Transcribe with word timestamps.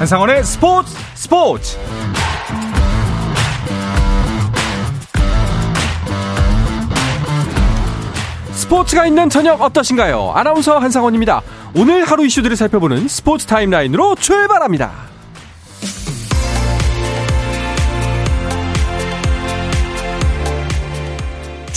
한상원의 0.00 0.42
스포츠 0.44 0.96
스포츠 1.14 1.78
스포츠가 8.52 9.04
있는 9.04 9.28
저녁 9.28 9.60
어떠신가요? 9.60 10.32
아나운서 10.34 10.78
한상원입니다. 10.78 11.42
오늘 11.76 12.06
하루 12.06 12.24
이슈들을 12.24 12.56
살펴보는 12.56 13.08
스포츠 13.08 13.44
타임라인으로 13.44 14.14
출발합니다. 14.14 15.10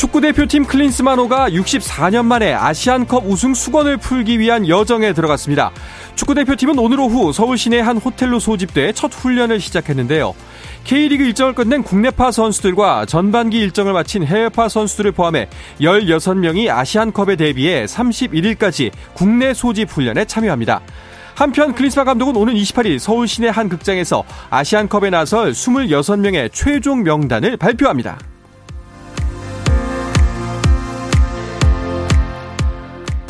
축구대표팀 0.04 0.66
클린스만호가 0.66 1.50
64년 1.50 2.26
만에 2.26 2.54
아시안컵 2.54 3.24
우승 3.26 3.54
수건을 3.54 3.98
풀기 3.98 4.38
위한 4.38 4.68
여정에 4.68 5.14
들어갔습니다. 5.14 5.72
축구대표팀은 6.16 6.78
오늘 6.80 7.00
오후 7.00 7.34
서울 7.34 7.58
시내 7.58 7.80
한 7.80 7.98
호텔로 7.98 8.40
소집돼 8.40 8.94
첫 8.94 9.14
훈련을 9.14 9.60
시작했는데요. 9.60 10.34
K리그 10.84 11.24
일정을 11.24 11.54
끝낸 11.54 11.82
국내파 11.82 12.32
선수들과 12.32 13.06
전반기 13.06 13.60
일정을 13.60 13.94
마친 13.94 14.24
해외파 14.26 14.70
선수들을 14.70 15.14
포함해 15.14 15.48
16명이 15.80 16.70
아시안컵에 16.70 17.36
대비해 17.38 17.86
31일까지 17.86 18.92
국내 19.14 19.54
소집 19.54 19.90
훈련에 19.90 20.26
참여합니다. 20.26 20.82
한편 21.36 21.74
클린스만 21.74 22.06
감독은 22.06 22.36
오는 22.36 22.54
28일 22.54 23.00
서울 23.00 23.28
시내 23.28 23.50
한 23.50 23.68
극장에서 23.70 24.24
아시안컵에 24.50 25.10
나설 25.10 25.52
26명의 25.52 26.52
최종 26.54 27.04
명단을 27.04 27.58
발표합니다. 27.58 28.20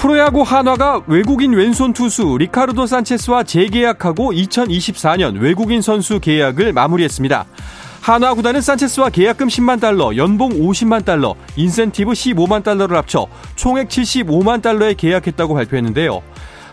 프로야구 0.04 0.42
한화가 0.42 1.04
외국인 1.08 1.54
왼손 1.54 1.94
투수 1.94 2.36
리카르도 2.38 2.86
산체스와 2.88 3.44
재계약하고 3.44 4.34
2024년 4.34 5.40
외국인 5.40 5.82
선수 5.82 6.20
계약을 6.20 6.74
마무리했습니다. 6.74 7.46
한화 8.02 8.34
구단은 8.34 8.60
산체스와 8.60 9.12
계약금 9.12 9.48
10만 9.48 9.80
달러, 9.80 10.14
연봉 10.18 10.50
50만 10.60 11.06
달러, 11.06 11.36
인센티브 11.56 12.12
15만 12.12 12.66
달러를 12.66 12.98
합쳐 12.98 13.28
총액 13.56 13.88
75만 13.88 14.62
달러에 14.62 14.94
계약했다고 14.94 15.54
발표했는데요. 15.54 16.22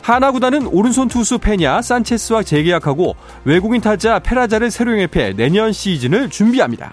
한화 0.03 0.33
구단은 0.33 0.67
오른손 0.67 1.07
투수 1.07 1.39
페냐, 1.39 1.83
산체스와 1.83 2.43
재계약하고 2.43 3.15
외국인 3.45 3.81
타자 3.81 4.19
페라자를 4.19 4.73
새로 4.73 4.91
영입해 4.91 5.35
내년 5.37 5.73
시즌을 5.73 6.31
준비합니다. 6.31 6.93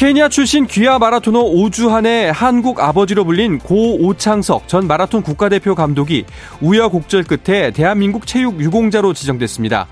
케냐 0.00 0.30
출신 0.30 0.66
귀하 0.66 0.98
마라토너 0.98 1.40
오주한의 1.40 2.32
한국 2.32 2.80
아버지로 2.80 3.26
불린 3.26 3.58
고 3.58 4.02
오창석 4.02 4.66
전 4.66 4.86
마라톤 4.86 5.20
국가대표 5.20 5.74
감독이 5.74 6.24
우여곡절 6.62 7.24
끝에 7.24 7.70
대한민국 7.70 8.26
체육 8.26 8.58
유공자로 8.62 9.12
지정됐습니다. 9.12 9.86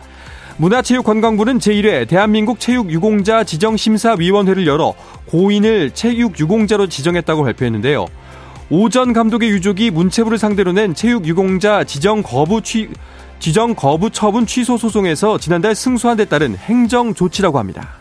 문화체육관광부는 0.56 1.58
제1회 1.58 2.08
대한민국 2.08 2.58
체육유공자 2.58 3.44
지정심사위원회를 3.44 4.66
열어 4.66 4.94
고인을 5.26 5.90
체육유공자로 5.90 6.86
지정했다고 6.86 7.42
발표했는데요. 7.44 8.06
오전 8.70 9.12
감독의 9.12 9.50
유족이 9.50 9.90
문체부를 9.90 10.38
상대로 10.38 10.72
낸 10.72 10.94
체육유공자 10.94 11.84
지정 11.84 12.22
거부 12.22 12.62
취, 12.62 12.88
지정 13.40 13.74
거부 13.74 14.08
처분 14.08 14.46
취소 14.46 14.78
소송에서 14.78 15.36
지난달 15.36 15.74
승소한 15.74 16.16
데 16.16 16.24
따른 16.24 16.56
행정 16.56 17.12
조치라고 17.12 17.58
합니다. 17.58 17.97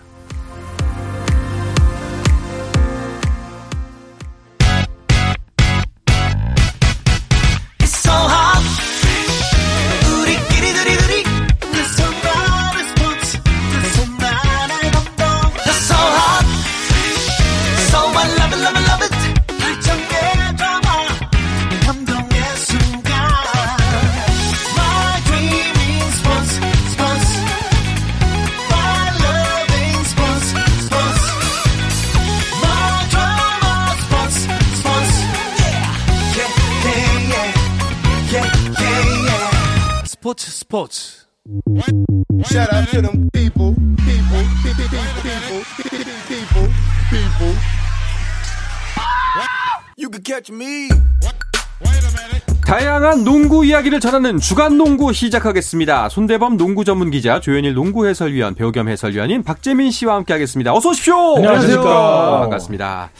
Sports, 40.40 40.54
sports. 40.54 41.26
Shout 42.46 42.72
out 42.72 42.88
to 42.90 43.02
them 43.02 43.28
people, 43.34 43.74
people, 43.74 44.44
people, 44.62 44.86
people, 45.24 45.64
people, 46.28 46.68
people. 47.10 47.56
You 49.98 50.10
can 50.12 50.22
catch 50.22 50.52
me. 50.52 50.92
다양한 52.66 53.24
농구 53.24 53.66
이야기를 53.66 54.02
전하는 54.02 54.40
주간 54.40 54.78
농구 54.78 55.14
시작하겠습니다. 55.14 56.10
손대범 56.10 56.58
농구 56.58 56.84
전문 56.84 57.12
기자, 57.12 57.40
조현일 57.40 57.74
농구 57.74 58.06
해설위원, 58.06 58.56
배우 58.56 58.74
겸 58.74 58.90
해설위원인 58.90 59.42
박재민 59.42 59.90
씨와 59.90 60.16
함께하겠습니다. 60.16 60.74
어서 60.74 60.90
오십시오. 60.90 61.38
안녕하세요. 61.38 61.82
반갑습니다. 61.82 63.12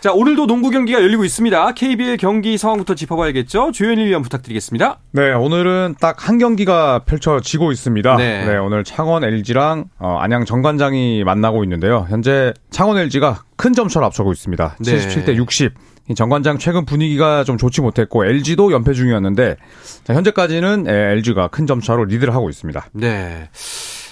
자, 0.00 0.12
오늘도 0.12 0.46
농구 0.46 0.70
경기가 0.70 1.02
열리고 1.02 1.24
있습니다. 1.24 1.72
KBL 1.72 2.16
경기 2.16 2.56
상황부터 2.56 2.94
짚어봐야겠죠. 2.94 3.72
조현일 3.72 4.06
위원 4.06 4.22
부탁드리겠습니다. 4.22 4.98
네, 5.12 5.32
오늘은 5.32 5.96
딱 6.00 6.24
한 6.26 6.38
경기가 6.38 7.00
펼쳐지고 7.00 7.72
있습니다. 7.72 8.16
네, 8.16 8.46
네 8.46 8.56
오늘 8.56 8.84
창원 8.84 9.24
LG랑 9.24 9.84
어, 9.98 10.16
안양 10.20 10.46
정관장이 10.46 11.24
만나고 11.24 11.62
있는데요. 11.64 12.06
현재 12.08 12.54
창원 12.70 12.96
LG가 12.96 13.42
큰 13.56 13.74
점차로 13.74 14.06
앞서고 14.06 14.32
있습니다. 14.32 14.76
네. 14.80 14.96
77대 14.96 15.36
60. 15.36 15.74
정관장 16.14 16.58
최근 16.58 16.84
분위기가 16.84 17.44
좀 17.44 17.56
좋지 17.56 17.80
못했고 17.80 18.26
LG도 18.26 18.72
연패 18.72 18.92
중이었는데 18.92 19.56
자, 20.04 20.14
현재까지는 20.14 20.86
LG가 20.86 21.48
큰 21.48 21.66
점차로 21.66 22.04
리드를 22.04 22.34
하고 22.34 22.50
있습니다. 22.50 22.86
네. 22.92 23.48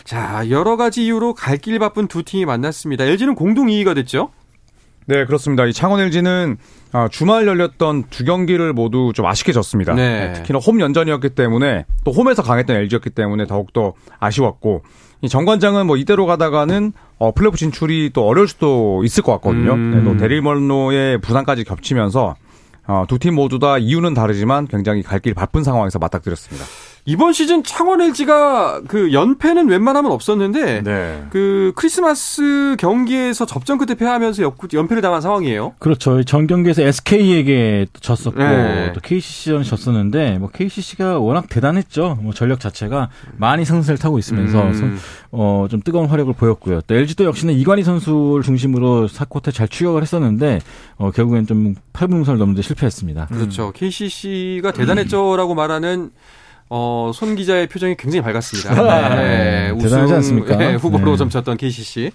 자, 0.04 0.44
여러 0.48 0.76
가지 0.76 1.04
이유로 1.04 1.34
갈 1.34 1.58
길 1.58 1.78
바쁜 1.78 2.08
두 2.08 2.22
팀이 2.22 2.44
만났습니다. 2.46 3.04
LG는 3.04 3.34
공동 3.34 3.66
2위가 3.66 3.94
됐죠? 3.94 4.30
네, 5.06 5.24
그렇습니다. 5.26 5.66
이 5.66 5.72
창원 5.72 6.00
LG는 6.00 6.56
아, 6.92 7.08
주말 7.08 7.46
열렸던 7.46 8.04
두 8.10 8.24
경기를 8.24 8.72
모두 8.72 9.12
좀 9.14 9.26
아쉽게 9.26 9.52
졌습니다. 9.52 9.94
네. 9.94 10.28
네, 10.28 10.32
특히나 10.32 10.58
홈 10.60 10.80
연전이었기 10.80 11.30
때문에 11.30 11.84
또 12.04 12.12
홈에서 12.12 12.42
강했던 12.42 12.76
LG였기 12.76 13.10
때문에 13.10 13.46
더욱더 13.46 13.94
아쉬웠고 14.18 14.82
이 14.84 15.11
정 15.28 15.44
관장은 15.44 15.86
뭐 15.86 15.96
이대로 15.96 16.26
가다가는 16.26 16.92
어, 17.18 17.32
플레이오프 17.32 17.56
진출이 17.56 18.10
또 18.12 18.26
어려울 18.26 18.48
수도 18.48 19.02
있을 19.04 19.22
것 19.22 19.32
같거든요. 19.32 19.74
음. 19.74 19.90
네, 19.94 20.04
또 20.04 20.16
데릴 20.16 20.42
멀노의 20.42 21.20
부상까지 21.20 21.64
겹치면서 21.64 22.34
어, 22.88 23.04
두 23.08 23.18
팀 23.18 23.34
모두 23.36 23.58
다 23.60 23.78
이유는 23.78 24.14
다르지만 24.14 24.66
굉장히 24.66 25.02
갈 25.02 25.20
길 25.20 25.34
바쁜 25.34 25.62
상황에서 25.62 25.98
맞닥뜨렸습니다. 26.00 26.66
이번 27.04 27.32
시즌 27.32 27.64
창원 27.64 28.00
LG가 28.00 28.82
그 28.86 29.12
연패는 29.12 29.68
웬만하면 29.68 30.12
없었는데 30.12 30.82
네. 30.82 31.24
그 31.30 31.72
크리스마스 31.74 32.76
경기에서 32.78 33.44
접전 33.44 33.76
끝에 33.76 33.96
패하면서 33.96 34.42
연패를 34.72 35.02
당한 35.02 35.20
상황이에요. 35.20 35.74
그렇죠. 35.80 36.22
전 36.22 36.46
경기에서 36.46 36.82
SK에게 36.82 37.86
졌었고 38.00 38.38
네. 38.38 38.92
또 38.92 39.00
KCC전 39.00 39.64
졌었는데 39.64 40.38
뭐 40.38 40.48
KCC가 40.50 41.18
워낙 41.18 41.48
대단했죠. 41.48 42.18
뭐 42.20 42.32
전력 42.32 42.60
자체가 42.60 43.08
많이 43.36 43.64
상승을 43.64 43.98
타고 43.98 44.20
있으면서 44.20 44.62
음. 44.62 44.98
어좀 45.32 45.82
뜨거운 45.82 46.06
활약을 46.06 46.34
보였고요. 46.34 46.82
또 46.82 46.94
LG도 46.94 47.24
역시나 47.24 47.50
이관희 47.50 47.82
선수를 47.82 48.44
중심으로 48.44 49.08
사코트 49.08 49.50
잘 49.50 49.66
추격을 49.66 50.02
했었는데 50.02 50.60
어 50.98 51.10
결국엔 51.10 51.48
좀 51.48 51.74
8분 51.94 52.12
응선을 52.12 52.38
넘는데 52.38 52.62
실패했습니다. 52.62 53.26
그렇죠. 53.26 53.72
KCC가 53.72 54.70
대단했죠라고 54.70 55.56
말하는 55.56 56.12
어, 56.74 57.10
손 57.12 57.36
기자의 57.36 57.66
표정이 57.66 57.96
굉장히 57.98 58.22
밝았습니다. 58.22 58.72
네, 59.14 59.68
네. 59.68 59.70
우승 59.72 60.10
않습니까? 60.10 60.56
네, 60.56 60.74
후보로 60.74 61.10
네. 61.10 61.16
점쳤던 61.18 61.58
KCC. 61.58 62.10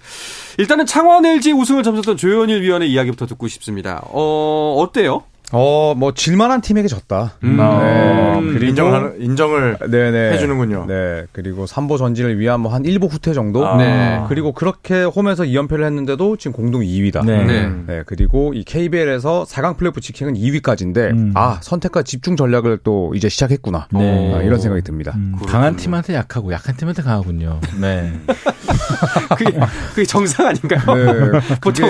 일단은 0.58 0.84
창원 0.84 1.24
LG 1.24 1.52
우승을 1.52 1.84
점쳤던 1.84 2.16
조현일 2.16 2.62
위원의 2.62 2.90
이야기부터 2.90 3.26
듣고 3.26 3.46
싶습니다. 3.46 4.02
어, 4.06 4.74
어때요? 4.80 5.22
어, 5.52 5.94
뭐 5.96 6.12
질만한 6.14 6.60
팀에게 6.60 6.88
졌다. 6.88 7.32
음. 7.44 7.56
네. 7.56 8.52
그리고 8.52 8.66
인정을 8.66 9.14
인정을 9.18 9.78
네네. 9.90 10.32
해주는군요. 10.32 10.84
네. 10.86 11.24
그리고 11.32 11.64
3보 11.64 11.98
전진을 11.98 12.38
위한 12.38 12.60
뭐 12.60 12.68
한 12.68 12.82
1보 12.82 13.10
후퇴 13.10 13.32
정도. 13.32 13.66
아. 13.66 13.76
네. 13.76 14.20
그리고 14.28 14.52
그렇게 14.52 15.02
홈에서 15.02 15.44
2연패를 15.44 15.84
했는데도 15.84 16.36
지금 16.36 16.52
공동 16.52 16.82
2위다. 16.82 17.24
네. 17.24 17.44
네. 17.44 17.70
네. 17.86 18.02
그리고 18.06 18.52
이 18.54 18.62
KBL에서 18.62 19.44
4강 19.48 19.76
플레이오프 19.78 20.00
직행은 20.00 20.34
2위까지인데 20.34 21.10
음. 21.12 21.32
아 21.34 21.58
선택과 21.62 22.02
집중 22.02 22.36
전략을 22.36 22.80
또 22.84 23.12
이제 23.14 23.28
시작했구나. 23.28 23.88
네. 23.92 24.34
아, 24.34 24.42
이런 24.42 24.60
생각이 24.60 24.82
듭니다. 24.82 25.12
음. 25.16 25.34
강한 25.46 25.76
팀한테 25.76 26.14
약하고 26.14 26.52
약한 26.52 26.76
팀한테 26.76 27.02
강하군요. 27.02 27.60
네. 27.80 28.12
그게, 29.36 29.58
그게 29.90 30.04
정상 30.04 30.46
아닌가요? 30.46 30.80
네, 30.94 31.40
보통 31.62 31.88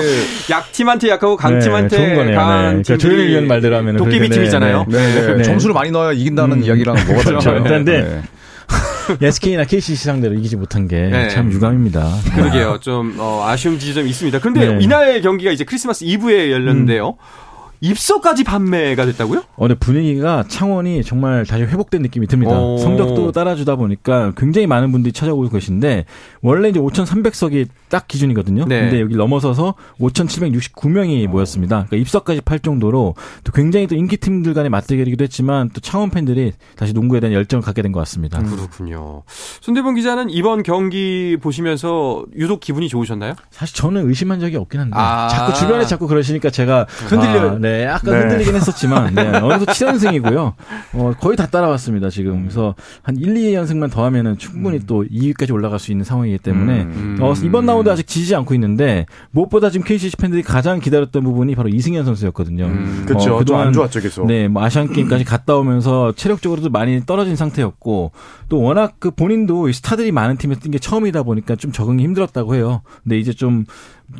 약팀한테 0.50 1.08
약하고 1.08 1.36
강팀한테 1.36 1.98
네, 2.24 2.34
강한 2.34 2.76
네. 2.76 2.82
팀. 2.82 2.98
조현일 2.98 3.28
위원 3.28 3.47
말대로 3.48 3.76
하면 3.76 3.96
도깨비 3.96 4.28
팀이잖아요. 4.28 4.86
네, 4.88 5.14
네, 5.14 5.34
네. 5.36 5.42
점수를 5.42 5.74
많이 5.74 5.90
넣어야 5.90 6.12
이긴다는 6.12 6.58
음. 6.58 6.62
이야기랑은 6.62 7.06
뭐가 7.06 7.24
그렇죠. 7.24 7.50
다르죠? 7.50 7.64
그런데 7.64 8.22
SK나 9.20 9.64
KCC 9.64 10.04
상대로 10.04 10.34
이기지 10.34 10.56
못한 10.56 10.86
게참 10.86 11.48
네. 11.48 11.54
유감입니다. 11.54 12.08
그러게요. 12.34 12.78
좀 12.80 13.16
어, 13.18 13.44
아쉬운 13.46 13.78
지점이 13.78 14.08
있습니다. 14.10 14.38
그런데 14.40 14.74
네. 14.74 14.78
이날 14.80 15.20
경기가 15.20 15.50
이제 15.50 15.64
크리스마스 15.64 16.04
이브에 16.04 16.52
열렸는데요. 16.52 17.08
음. 17.08 17.47
입서까지 17.80 18.44
판매가 18.44 19.06
됐다고요? 19.06 19.40
어, 19.56 19.68
근데 19.68 19.74
분위기가 19.74 20.44
창원이 20.48 21.02
정말 21.04 21.46
다시 21.46 21.62
회복된 21.64 22.02
느낌이 22.02 22.26
듭니다. 22.26 22.58
오. 22.58 22.78
성적도 22.78 23.32
따라주다 23.32 23.76
보니까 23.76 24.32
굉장히 24.36 24.66
많은 24.66 24.90
분들이 24.92 25.12
찾아오고 25.12 25.48
계신데 25.48 26.04
원래 26.42 26.68
이제 26.68 26.80
5,300석이 26.80 27.68
딱 27.88 28.06
기준이거든요. 28.08 28.64
네. 28.66 28.80
근데 28.80 29.00
여기 29.00 29.16
넘어서서 29.16 29.74
5,769명이 30.00 31.26
모였습니다. 31.28 31.76
그러니까 31.86 31.96
입서까지 31.96 32.40
팔 32.42 32.58
정도로 32.58 33.14
또 33.44 33.52
굉장히 33.52 33.86
또 33.86 33.94
인기 33.94 34.16
팀들 34.16 34.54
간의 34.54 34.70
맞대결이기도 34.70 35.22
했지만 35.24 35.70
또 35.72 35.80
창원 35.80 36.10
팬들이 36.10 36.52
다시 36.76 36.92
농구에 36.92 37.20
대한 37.20 37.32
열정을 37.34 37.62
갖게 37.62 37.82
된 37.82 37.88
것 37.92 38.00
같습니다. 38.00 38.38
음. 38.40 38.50
그렇군요. 38.50 39.22
손대범 39.62 39.94
기자는 39.94 40.28
이번 40.28 40.62
경기 40.62 41.38
보시면서 41.40 42.24
유독 42.36 42.60
기분이 42.60 42.88
좋으셨나요? 42.90 43.32
사실 43.50 43.74
저는 43.76 44.06
의심한 44.08 44.40
적이 44.40 44.56
없긴 44.56 44.80
한데 44.80 44.94
아. 44.94 45.28
자꾸 45.28 45.54
주변에 45.54 45.86
자꾸 45.86 46.06
그러시니까 46.06 46.50
제가 46.50 46.86
흔들려요. 47.06 47.50
아, 47.52 47.58
네, 47.58 47.67
약간 47.84 48.14
네. 48.14 48.20
흔들리긴 48.20 48.54
했었지만 48.54 49.14
네, 49.14 49.22
어느덧 49.42 49.66
7연승이고요. 49.66 50.52
어, 50.94 51.12
거의 51.20 51.36
다 51.36 51.46
따라왔습니다 51.46 52.08
지금. 52.10 52.42
그래서 52.42 52.76
한 53.02 53.16
1, 53.16 53.34
2연승만 53.34 53.90
더하면은 53.90 54.38
충분히 54.38 54.76
음. 54.76 54.82
또 54.86 55.04
2위까지 55.04 55.52
올라갈 55.52 55.78
수 55.80 55.90
있는 55.90 56.04
상황이기 56.04 56.38
때문에 56.38 56.82
음. 56.82 57.18
어, 57.20 57.34
이번 57.42 57.66
라운드 57.66 57.90
아직 57.90 58.06
지지 58.06 58.34
않고 58.36 58.54
있는데 58.54 59.06
무엇보다 59.32 59.70
지금 59.70 59.84
KCC 59.84 60.16
팬들이 60.16 60.42
가장 60.42 60.78
기다렸던 60.80 61.24
부분이 61.24 61.54
바로 61.56 61.68
이승현 61.68 62.04
선수였거든요. 62.04 62.66
음. 62.66 63.02
그렇죠. 63.06 63.34
어, 63.34 63.38
그동안 63.38 63.66
안 63.68 63.72
좋았죠 63.72 64.00
계속. 64.00 64.26
네, 64.26 64.46
뭐 64.46 64.62
아시안 64.62 64.92
게임까지 64.92 65.24
갔다 65.24 65.56
오면서 65.56 66.12
체력적으로도 66.12 66.70
많이 66.70 67.04
떨어진 67.04 67.34
상태였고 67.34 68.12
또 68.48 68.62
워낙 68.62 68.94
그 69.00 69.10
본인도 69.10 69.70
스타들이 69.72 70.12
많은 70.12 70.36
팀에 70.36 70.54
뛴 70.54 70.68
게 70.68 70.78
처음이다 70.78 71.22
보니까 71.22 71.56
좀 71.56 71.72
적응이 71.72 72.02
힘들었다고 72.04 72.54
해요. 72.54 72.82
근데 73.02 73.18
이제 73.18 73.32
좀 73.32 73.64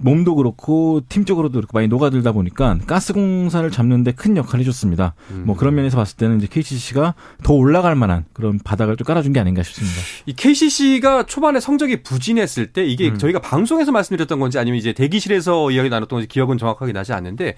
몸도 0.02 0.34
그렇고 0.34 1.00
팀적으로도 1.08 1.54
그렇고 1.54 1.78
많이 1.78 1.88
녹아들다 1.88 2.32
보니까 2.32 2.78
가스 2.86 3.12
공사를 3.12 3.68
잡는데 3.70 4.12
큰 4.12 4.36
역할을 4.36 4.60
해줬습니다. 4.60 5.14
음. 5.30 5.44
뭐 5.46 5.56
그런 5.56 5.74
면에서 5.74 5.96
봤을 5.96 6.16
때는 6.16 6.38
이제 6.38 6.46
KCC가 6.50 7.14
더 7.42 7.54
올라갈 7.54 7.94
만한 7.94 8.26
그런 8.34 8.58
바닥을 8.58 8.96
좀 8.96 9.06
깔아준 9.06 9.32
게 9.32 9.40
아닌가 9.40 9.62
싶습니다. 9.62 9.96
이 10.26 10.34
KCC가 10.34 11.24
초반에 11.24 11.58
성적이 11.58 12.02
부진했을 12.02 12.68
때 12.68 12.84
이게 12.84 13.08
음. 13.08 13.18
저희가 13.18 13.40
방송에서 13.40 13.90
말씀드렸던 13.92 14.38
건지 14.38 14.58
아니면 14.58 14.78
이제 14.78 14.92
대기실에서 14.92 15.70
이야기 15.70 15.88
나눴던 15.88 16.18
건지 16.18 16.28
기억은 16.28 16.58
정확하게 16.58 16.92
나지 16.92 17.12
않는데 17.14 17.54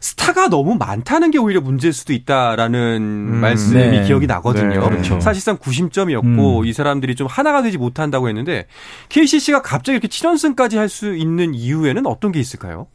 스타가 0.00 0.48
너무 0.48 0.76
많다는 0.76 1.30
게 1.30 1.38
오히려 1.38 1.60
문제일 1.60 1.92
수도 1.92 2.12
있다라는 2.12 2.78
음, 3.00 3.36
말씀이 3.40 3.80
네. 3.98 4.04
기억이 4.06 4.26
나거든요. 4.26 4.80
네, 4.80 4.88
그렇죠. 4.88 5.20
사실상 5.20 5.56
구심점이었고 5.58 6.60
음. 6.60 6.64
이 6.66 6.72
사람들이 6.72 7.14
좀 7.14 7.26
하나가 7.26 7.62
되지 7.62 7.78
못한다고 7.78 8.28
했는데 8.28 8.66
KCC가 9.08 9.62
갑자기 9.62 9.96
이렇게 9.96 10.08
7연승까지 10.08 10.76
할 10.76 10.88
수 10.88 11.14
있는 11.14 11.52
이유에는 11.54 12.06
어떤 12.06 12.32
게 12.32 12.40
있을까요? 12.40 12.86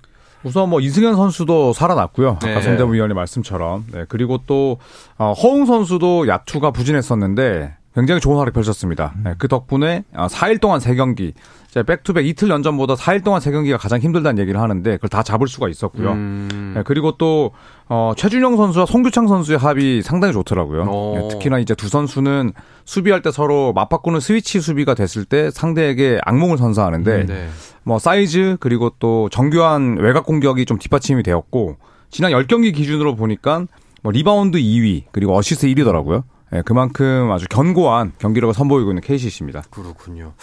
우선 0.43 0.69
뭐 0.69 0.79
이승현 0.81 1.15
선수도 1.15 1.73
살아났고요. 1.73 2.39
네. 2.41 2.51
아까 2.51 2.61
손대부 2.61 2.93
위원의 2.93 3.13
말씀처럼. 3.15 3.85
네. 3.93 4.05
그리고 4.09 4.39
또 4.47 4.79
어, 5.17 5.31
허웅 5.31 5.65
선수도 5.67 6.27
야투가 6.27 6.71
부진했었는데 6.71 7.75
굉장히 7.95 8.19
좋은 8.21 8.37
활약 8.37 8.53
펼쳤습니다. 8.53 9.13
네. 9.23 9.35
그 9.37 9.47
덕분에 9.47 10.03
4일 10.13 10.55
어, 10.55 10.59
동안 10.59 10.79
3경기 10.79 11.33
back-to-back 11.81 12.27
이틀 12.27 12.49
연전보다 12.49 12.93
4일 12.93 13.23
동안 13.23 13.41
세 13.41 13.51
경기가 13.51 13.77
가장 13.77 13.99
힘들다는 13.99 14.39
얘기를 14.41 14.61
하는데 14.61 14.95
그걸 14.95 15.09
다 15.09 15.23
잡을 15.23 15.47
수가 15.47 15.69
있었고요. 15.69 16.11
음. 16.11 16.73
네, 16.75 16.83
그리고 16.85 17.17
또 17.17 17.51
어, 17.89 18.13
최준용 18.15 18.57
선수와 18.57 18.85
송교창 18.85 19.27
선수의 19.27 19.57
합이 19.57 20.03
상당히 20.03 20.33
좋더라고요. 20.33 20.85
네, 20.85 21.27
특히나 21.29 21.57
이제 21.57 21.73
두 21.73 21.87
선수는 21.87 22.53
수비할 22.85 23.21
때 23.21 23.31
서로 23.31 23.73
맞바꾸는 23.73 24.19
스위치 24.19 24.61
수비가 24.61 24.93
됐을 24.93 25.25
때 25.25 25.49
상대에게 25.49 26.19
악몽을 26.23 26.57
선사하는데 26.57 27.11
음, 27.21 27.25
네. 27.25 27.47
뭐 27.83 27.97
사이즈 27.97 28.57
그리고 28.59 28.91
또 28.99 29.29
정교한 29.29 29.97
외곽 29.99 30.25
공격이 30.25 30.65
좀 30.65 30.77
뒷받침이 30.77 31.23
되었고 31.23 31.77
지난 32.11 32.31
10경기 32.31 32.73
기준으로 32.73 33.15
보니까 33.15 33.65
뭐 34.03 34.11
리바운드 34.11 34.59
2위 34.59 35.03
그리고 35.11 35.35
어시스트 35.35 35.67
1위더라고요. 35.67 36.23
네, 36.53 36.61
그만큼 36.63 37.31
아주 37.31 37.47
견고한 37.49 38.11
경기력을 38.19 38.53
선보이고 38.53 38.91
있는 38.91 39.01
KCC입니다. 39.01 39.63
그렇군요. 39.71 40.33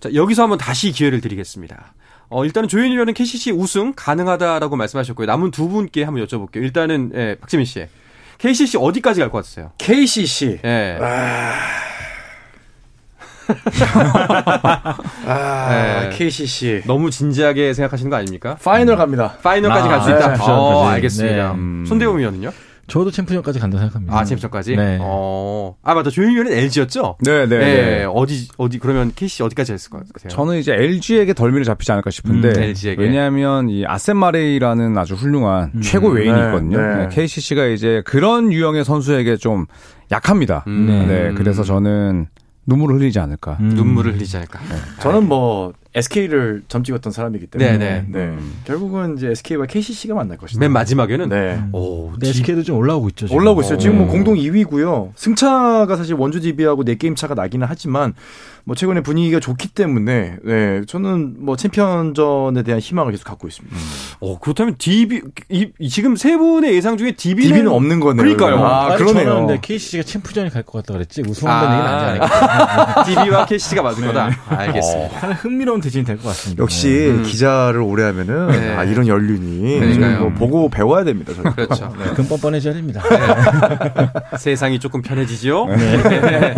자, 0.00 0.12
여기서 0.12 0.42
한번 0.42 0.58
다시 0.58 0.92
기회를 0.92 1.22
드리겠습니다. 1.22 1.94
어, 2.28 2.44
일단은 2.44 2.68
조현일 2.68 2.92
위원은 2.92 3.14
KCC 3.14 3.52
우승 3.52 3.94
가능하다라고 3.96 4.76
말씀하셨고요. 4.76 5.26
남은 5.26 5.52
두 5.52 5.68
분께 5.68 6.04
한번 6.04 6.26
여쭤볼게요. 6.26 6.56
일단은, 6.56 7.12
예, 7.14 7.36
박지민 7.40 7.64
씨. 7.64 7.86
KCC 8.36 8.76
어디까지 8.76 9.20
갈 9.20 9.30
것 9.30 9.38
같으세요? 9.38 9.72
KCC. 9.78 10.60
예. 10.62 10.98
아... 11.00 11.54
아, 15.26 16.08
네. 16.10 16.10
KCC. 16.18 16.82
너무 16.84 17.10
진지하게 17.10 17.72
생각하시는 17.72 18.10
거 18.10 18.16
아닙니까? 18.16 18.58
파이널 18.62 18.96
갑니다. 18.96 19.38
파이널까지 19.42 19.88
아, 19.88 19.90
갈수 19.90 20.10
있다. 20.10 20.34
네, 20.34 20.42
어, 20.42 20.86
알겠습니다. 20.88 21.48
네. 21.52 21.54
음. 21.54 21.84
손대범 21.86 22.18
위원은요? 22.18 22.50
저도 22.86 23.10
챔피언까지 23.10 23.58
간다 23.58 23.78
생각합니다. 23.78 24.16
아, 24.16 24.24
챔피언까지? 24.24 24.76
네. 24.76 24.98
어. 25.00 25.76
아, 25.82 25.94
맞다. 25.94 26.10
위원은 26.16 26.52
LG였죠? 26.52 27.16
네, 27.20 27.46
네, 27.46 27.58
네, 27.58 27.58
네. 27.98 28.04
어디, 28.04 28.48
어디, 28.58 28.78
그러면 28.78 29.12
KC 29.14 29.42
어디까지 29.42 29.72
했을 29.72 29.90
것 29.90 29.98
같아요? 30.12 30.28
저는 30.28 30.58
이제 30.58 30.72
LG에게 30.72 31.34
덜미를 31.34 31.64
잡히지 31.64 31.90
않을까 31.92 32.10
싶은데. 32.10 32.48
음, 32.48 32.62
LG에게. 32.62 33.02
왜냐하면 33.02 33.68
이 33.68 33.84
아센 33.86 34.16
마레이라는 34.16 34.96
아주 34.96 35.14
훌륭한 35.14 35.72
음, 35.74 35.80
최고 35.80 36.08
외인이 36.08 36.32
네, 36.38 36.46
있거든요. 36.46 36.78
네. 36.78 37.08
KCC가 37.10 37.66
이제 37.66 38.02
그런 38.06 38.52
유형의 38.52 38.84
선수에게 38.84 39.36
좀 39.36 39.66
약합니다. 40.12 40.64
음. 40.68 41.06
네. 41.08 41.32
그래서 41.36 41.64
저는 41.64 42.28
눈물을 42.66 42.96
흘리지 42.96 43.18
않을까. 43.18 43.56
음. 43.60 43.70
눈물을 43.70 44.14
흘리지 44.14 44.36
않을까. 44.36 44.60
네. 44.68 44.76
저는 45.00 45.28
뭐 45.28 45.72
SK를 45.96 46.62
점찍었던 46.68 47.12
사람이기 47.12 47.46
때문에 47.46 47.78
네네. 47.78 48.04
네. 48.08 48.18
음. 48.20 48.60
결국은 48.64 49.16
이제 49.16 49.28
SK와 49.28 49.66
KCC가 49.66 50.14
만날 50.14 50.36
것이다. 50.36 50.60
맨 50.60 50.70
마지막에는 50.72 51.28
네. 51.28 51.60
오, 51.72 52.12
네, 52.20 52.28
SK도 52.28 52.62
좀 52.62 52.76
올라오고 52.76 53.08
있죠. 53.10 53.26
지금. 53.26 53.40
올라오고 53.40 53.62
있어요. 53.62 53.78
지금 53.78 53.96
뭐 53.96 54.06
네. 54.06 54.12
공동 54.12 54.34
2위고요. 54.34 55.10
승차가 55.16 55.96
사실 55.96 56.14
원주 56.14 56.40
DB하고 56.40 56.84
4게임 56.84 57.16
차가 57.16 57.34
나기는 57.34 57.66
하지만 57.68 58.12
뭐 58.64 58.74
최근에 58.74 59.00
분위기가 59.00 59.38
좋기 59.40 59.68
때문에 59.68 60.36
네, 60.44 60.82
저는 60.86 61.36
뭐 61.38 61.56
챔피언전에 61.56 62.62
대한 62.64 62.80
희망을 62.80 63.12
계속 63.12 63.24
갖고 63.24 63.46
있습니다. 63.48 63.74
음. 63.76 63.80
어, 64.20 64.38
그렇다면 64.38 64.74
DB 64.76 65.22
이, 65.48 65.70
지금 65.88 66.16
세 66.16 66.36
분의 66.36 66.74
예상 66.74 66.96
중에 66.96 67.12
DB는, 67.12 67.48
DB는 67.48 67.70
없는 67.72 68.00
거네요. 68.00 68.22
그러니까요. 68.22 68.64
아, 68.64 68.86
아 68.92 68.96
그러네요. 68.96 69.46
근데 69.46 69.58
KCC가 69.62 70.02
챔프전에 70.02 70.48
갈 70.50 70.66
것 70.66 70.72
같다 70.84 70.94
그랬지. 70.94 71.22
우승한다는 71.28 71.76
아, 71.78 72.10
얘기는 72.10 72.26
아니지 72.28 72.32
않을까. 72.42 73.04
DB와 73.24 73.46
KCC가 73.46 73.82
맞을 73.82 74.00
네. 74.02 74.06
거다. 74.08 74.30
알겠습니다. 74.48 75.28
어. 75.28 75.30
흥미로운 75.34 75.80
대진이 75.86 76.04
될 76.04 76.16
것 76.16 76.24
같습니다. 76.24 76.62
역시 76.62 76.88
네. 76.88 77.10
음. 77.10 77.22
기자를 77.22 77.80
오래 77.80 78.02
하면은 78.04 78.48
네. 78.48 78.74
아, 78.74 78.82
이런 78.84 79.06
연륜이 79.06 79.78
뭐 80.18 80.30
보고 80.30 80.68
배워야 80.68 81.04
됩니다. 81.04 81.32
저는. 81.32 81.52
그렇죠. 81.52 81.92
네. 81.98 82.12
금 82.14 82.26
뻔뻔해져야 82.26 82.74
됩니다. 82.74 83.02
네. 83.08 84.36
세상이 84.38 84.78
조금 84.80 85.02
편해지죠. 85.02 85.66
네. 85.68 86.54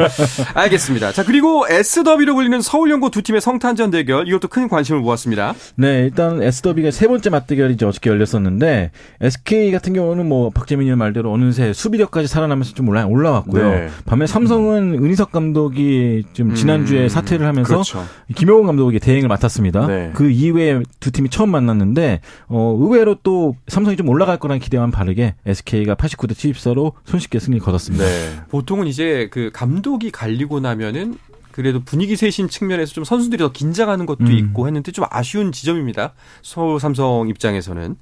알겠습니다. 0.54 1.12
자 1.12 1.25
그리고 1.25 1.66
S 1.68 2.04
더비로 2.04 2.35
불리는 2.35 2.61
서울연고 2.61 3.11
두 3.11 3.23
팀의 3.23 3.40
성탄전 3.40 3.90
대결 3.90 4.26
이것도 4.28 4.49
큰 4.49 4.68
관심을 4.68 5.00
모았습니다. 5.00 5.54
네, 5.76 6.04
일단 6.04 6.42
S 6.42 6.62
더비가 6.62 6.90
세 6.90 7.06
번째 7.06 7.30
맞대결이죠. 7.30 7.88
어저께 7.88 8.11
열렸었는데 8.11 8.90
SK 9.20 9.70
같은 9.73 9.92
경우는 9.92 10.26
뭐 10.26 10.50
박재민이 10.50 10.94
말대로 10.94 11.32
어느새 11.32 11.73
수비력까지 11.73 12.28
살아나면서 12.28 12.75
좀 12.75 12.88
올라 12.88 13.06
올라왔고요. 13.06 13.70
네. 13.70 13.88
반면 14.06 14.26
삼성은 14.26 14.94
음. 14.99 15.04
은희석 15.04 15.32
감독이 15.32 16.25
좀 16.32 16.54
지난주에 16.54 17.04
음. 17.04 17.08
사퇴를 17.08 17.47
하면서 17.47 17.68
그렇죠. 17.68 18.04
김영훈 18.35 18.66
감독이 18.66 18.99
대행 18.99 19.17
을 19.25 19.28
맡았습니다. 19.28 19.87
네. 19.87 20.10
그 20.14 20.30
이후에 20.30 20.82
두 21.00 21.10
팀이 21.10 21.30
처음 21.30 21.50
만났는데 21.50 22.20
어 22.48 22.76
의외로 22.78 23.16
또 23.22 23.56
삼성이 23.66 23.96
좀 23.96 24.08
올라갈 24.08 24.38
거라는 24.38 24.60
기대와는 24.60 24.90
바르게 24.90 25.34
SK가 25.46 25.94
89대 25.94 26.32
74로 26.32 26.92
손쉽게 27.04 27.38
승리 27.38 27.58
거뒀습니다. 27.58 28.04
네. 28.04 28.40
보통은 28.50 28.87
이제 28.87 29.28
그 29.30 29.50
감독이 29.52 30.10
갈리고 30.10 30.60
나면은 30.60 31.16
그래도 31.52 31.80
분위기 31.80 32.14
쇄신 32.14 32.48
측면에서 32.48 32.92
좀 32.92 33.02
선수들이 33.02 33.38
더 33.38 33.50
긴장하는 33.50 34.06
것도 34.06 34.26
음. 34.26 34.32
있고 34.32 34.66
했는데 34.66 34.92
좀 34.92 35.04
아쉬운 35.10 35.50
지점입니다. 35.50 36.14
서울 36.42 36.78
삼성 36.78 37.28
입장에서는. 37.28 37.96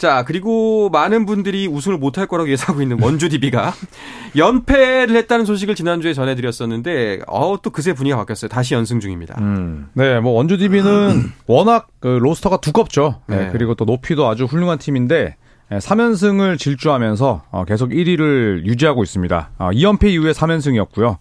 자, 0.00 0.24
그리고 0.24 0.88
많은 0.88 1.26
분들이 1.26 1.66
우승을 1.66 1.98
못할 1.98 2.26
거라고 2.26 2.48
예상하고 2.48 2.80
있는 2.80 3.02
원주 3.02 3.28
DB가 3.28 3.74
연패를 4.34 5.14
했다는 5.14 5.44
소식을 5.44 5.74
지난주에 5.74 6.14
전해드렸었는데, 6.14 7.20
어, 7.26 7.58
또 7.60 7.68
그새 7.68 7.92
분위기가 7.92 8.16
바뀌었어요. 8.16 8.48
다시 8.48 8.72
연승 8.72 8.98
중입니다. 8.98 9.34
음. 9.40 9.90
네, 9.92 10.18
뭐 10.20 10.32
원주 10.32 10.56
DB는 10.56 11.32
워낙 11.46 11.88
그 12.00 12.08
로스터가 12.08 12.62
두껍죠. 12.62 13.20
네, 13.26 13.36
네. 13.36 13.48
그리고 13.52 13.74
또 13.74 13.84
높이도 13.84 14.26
아주 14.26 14.46
훌륭한 14.46 14.78
팀인데, 14.78 15.36
3연승을 15.70 16.58
질주하면서 16.58 17.42
어, 17.50 17.64
계속 17.66 17.90
1위를 17.90 18.64
유지하고 18.64 19.02
있습니다. 19.02 19.50
2연패 19.58 20.04
어, 20.04 20.08
이후에 20.08 20.32
3연승이었고요. 20.32 21.18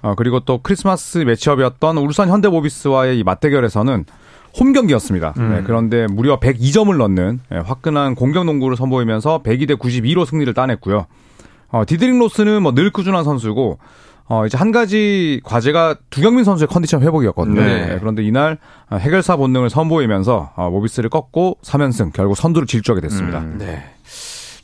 어, 0.00 0.14
그리고 0.16 0.40
또 0.40 0.58
크리스마스 0.62 1.18
매치업이었던 1.18 1.98
울산 1.98 2.30
현대모비스와의 2.30 3.18
이 3.18 3.24
맞대결에서는 3.24 4.06
홈 4.58 4.72
경기였습니다. 4.72 5.34
음. 5.38 5.50
네, 5.50 5.62
그런데 5.64 6.06
무려 6.06 6.38
102점을 6.38 6.94
넣는 6.96 7.40
네, 7.50 7.58
화끈한 7.58 8.14
공격 8.14 8.44
농구를 8.44 8.76
선보이면서 8.76 9.42
102대 9.42 9.76
92로 9.78 10.26
승리를 10.26 10.52
따냈고요. 10.54 11.06
어, 11.70 11.84
디드릭 11.86 12.18
로슨은 12.18 12.62
뭐 12.62 12.72
늘 12.74 12.90
꾸준한 12.90 13.24
선수고 13.24 13.78
어, 14.28 14.46
이제 14.46 14.56
한 14.56 14.72
가지 14.72 15.40
과제가 15.44 15.96
두경민 16.10 16.44
선수의 16.44 16.68
컨디션 16.68 17.02
회복이었거든요. 17.02 17.60
네. 17.60 17.86
네, 17.86 17.96
그런데 17.98 18.22
이날 18.22 18.58
해결사 18.92 19.36
본능을 19.36 19.68
선보이면서 19.70 20.52
어, 20.56 20.70
모비스를 20.70 21.10
꺾고 21.10 21.58
3연승 21.62 22.12
결국 22.12 22.36
선두를 22.36 22.66
질주하게 22.66 23.00
됐습니다. 23.02 23.40
음. 23.40 23.56
네. 23.58 23.91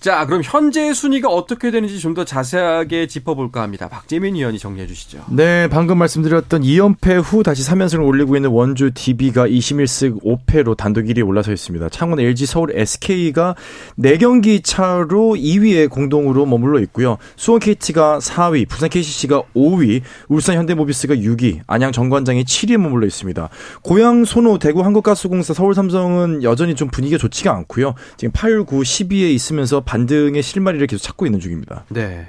자, 0.00 0.26
그럼 0.26 0.42
현재 0.44 0.92
순위가 0.92 1.28
어떻게 1.28 1.70
되는지 1.70 1.98
좀 2.00 2.08
더 2.18 2.24
자세하게 2.24 3.06
짚어볼까 3.06 3.62
합니다. 3.62 3.88
박재민 3.88 4.34
위원이 4.34 4.58
정리해 4.58 4.86
주시죠. 4.88 5.24
네, 5.28 5.68
방금 5.68 5.98
말씀드렸던 5.98 6.62
2연패 6.62 7.20
후 7.22 7.42
다시 7.42 7.62
3연승을 7.68 8.04
올리고 8.04 8.34
있는 8.34 8.50
원주 8.50 8.92
DB가 8.94 9.46
21승 9.46 10.20
5패로 10.22 10.76
단독 10.76 11.02
1위에 11.02 11.24
올라서 11.24 11.52
있습니다. 11.52 11.88
창원 11.90 12.18
LG 12.18 12.46
서울 12.46 12.70
SK가 12.74 13.54
4경기 14.00 14.64
차로 14.64 15.34
2위에 15.36 15.90
공동으로 15.90 16.46
머물러 16.46 16.80
있고요. 16.80 17.18
수원 17.36 17.60
KT가 17.60 18.18
4위, 18.20 18.66
부산 18.68 18.88
KCC가 18.88 19.42
5위, 19.54 20.00
울산 20.28 20.56
현대모비스가 20.56 21.14
6위, 21.14 21.60
안양 21.66 21.92
정관장이 21.92 22.44
7위에 22.44 22.78
머물러 22.78 23.06
있습니다. 23.06 23.48
고양 23.82 24.24
손호 24.24 24.58
대구 24.58 24.82
한국가스공사 24.82 25.54
서울 25.54 25.74
삼성은 25.74 26.42
여전히 26.42 26.74
좀 26.74 26.88
분위기가 26.88 27.18
좋지가 27.18 27.52
않고요. 27.52 27.94
지금 28.16 28.32
8, 28.32 28.64
9, 28.64 28.80
10위에 28.80 29.30
있으면서 29.30 29.82
반등의 29.88 30.42
실마리를 30.42 30.86
계속 30.86 31.02
찾고 31.02 31.24
있는 31.24 31.40
중입니다. 31.40 31.86
네. 31.88 32.28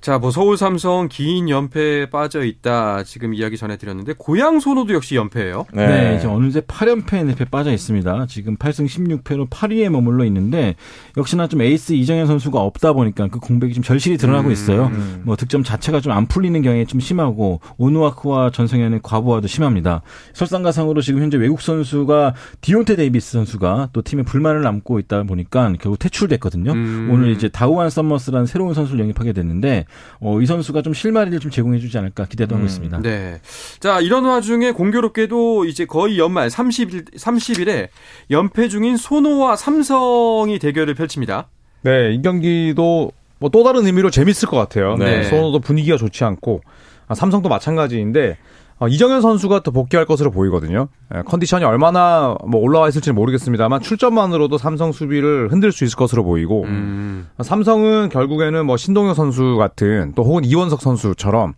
자, 0.00 0.18
뭐 0.18 0.30
서울 0.30 0.56
삼성 0.56 1.08
긴 1.08 1.48
연패에 1.48 2.06
빠져 2.10 2.42
있다. 2.44 3.02
지금 3.04 3.34
이야기 3.34 3.56
전해드렸는데 3.56 4.14
고양 4.16 4.58
소노도 4.60 4.94
역시 4.94 5.16
연패예요. 5.16 5.66
네. 5.74 5.86
네, 5.86 6.16
이제 6.16 6.26
어느새 6.26 6.60
8연패 6.60 7.24
늪에 7.26 7.44
빠져 7.46 7.70
있습니다. 7.72 8.26
지금 8.28 8.56
8승 8.56 8.86
16패로 8.86 9.50
8위에 9.50 9.88
머물러 9.90 10.24
있는데 10.24 10.74
역시나 11.16 11.48
좀 11.48 11.60
에이스 11.60 11.92
이정현 11.92 12.26
선수가 12.26 12.58
없다 12.60 12.92
보니까 12.94 13.28
그 13.28 13.40
공백이 13.40 13.74
좀 13.74 13.82
절실히 13.82 14.16
드러나고 14.16 14.48
음, 14.48 14.52
있어요. 14.52 14.86
음. 14.86 15.22
뭐 15.24 15.36
득점 15.36 15.64
자체가 15.64 16.00
좀 16.00 16.10
안 16.10 16.26
풀리는 16.26 16.60
경향이 16.60 16.86
좀 16.86 16.98
심하고 16.98 17.60
오누아크와 17.78 18.50
전성현의 18.50 19.00
과부하도 19.02 19.46
심합니다. 19.46 20.02
설상가상으로 20.32 21.02
지금 21.02 21.22
현재 21.22 21.36
외국 21.36 21.60
선수가 21.60 22.34
디욘테 22.60 22.96
데이비스 22.96 23.32
선수가 23.32 23.90
또 23.92 24.02
팀에 24.02 24.22
불만을 24.24 24.62
담고 24.62 24.98
있다 24.98 25.22
보니까 25.22 25.72
결국 25.80 25.98
퇴출됐거든요. 25.98 26.72
음. 26.72 27.08
오늘 27.12 27.30
이제 27.30 27.48
다후안 27.48 27.90
서머스라는 27.90 28.46
새로운 28.46 28.74
선수를 28.74 29.00
영입하게 29.00 29.32
됐는데 29.32 29.84
어, 30.20 30.40
이 30.40 30.46
선수가 30.46 30.82
좀 30.82 30.94
실마리를 30.94 31.38
좀 31.40 31.50
제공해주지 31.50 31.96
않을까 31.98 32.26
기대도 32.26 32.54
하고 32.54 32.64
음, 32.64 32.66
있습니다. 32.66 33.00
네. 33.00 33.40
자 33.78 34.00
이런 34.00 34.24
와중에 34.24 34.72
공교롭게도 34.72 35.64
이제 35.64 35.84
거의 35.84 36.18
연말 36.18 36.48
30일 36.48 37.14
30일에 37.16 37.88
연패 38.30 38.68
중인 38.68 38.96
소노와 38.96 39.56
삼성이 39.56 40.58
대결을 40.58 40.94
펼칩니다. 40.94 41.48
네, 41.82 42.12
이 42.14 42.22
경기도 42.22 43.12
뭐 43.38 43.50
또 43.50 43.64
다른 43.64 43.86
의미로 43.86 44.10
재밌을 44.10 44.48
것 44.48 44.56
같아요. 44.58 44.96
네. 44.96 45.24
소노도 45.24 45.60
분위기가 45.60 45.96
좋지 45.96 46.24
않고 46.24 46.60
아, 47.08 47.14
삼성도 47.14 47.48
마찬가지인데 47.48 48.36
어, 48.80 48.88
이정현 48.88 49.20
선수가 49.20 49.60
또 49.60 49.70
복귀할 49.72 50.06
것으로 50.06 50.30
보이거든요. 50.30 50.88
예, 51.14 51.22
컨디션이 51.26 51.64
얼마나 51.64 52.34
뭐 52.46 52.60
올라와 52.62 52.88
있을지는 52.88 53.14
모르겠습니다만 53.14 53.82
출전만으로도 53.82 54.56
삼성 54.58 54.90
수비를 54.90 55.52
흔들 55.52 55.70
수 55.70 55.84
있을 55.84 55.96
것으로 55.96 56.24
보이고 56.24 56.64
음. 56.64 57.28
삼성은 57.42 58.08
결국에는 58.08 58.64
뭐 58.64 58.76
신동엽 58.78 59.14
선수 59.16 59.56
같은 59.58 60.12
또 60.16 60.24
혹은 60.24 60.44
이원석 60.44 60.80
선수처럼 60.80 61.52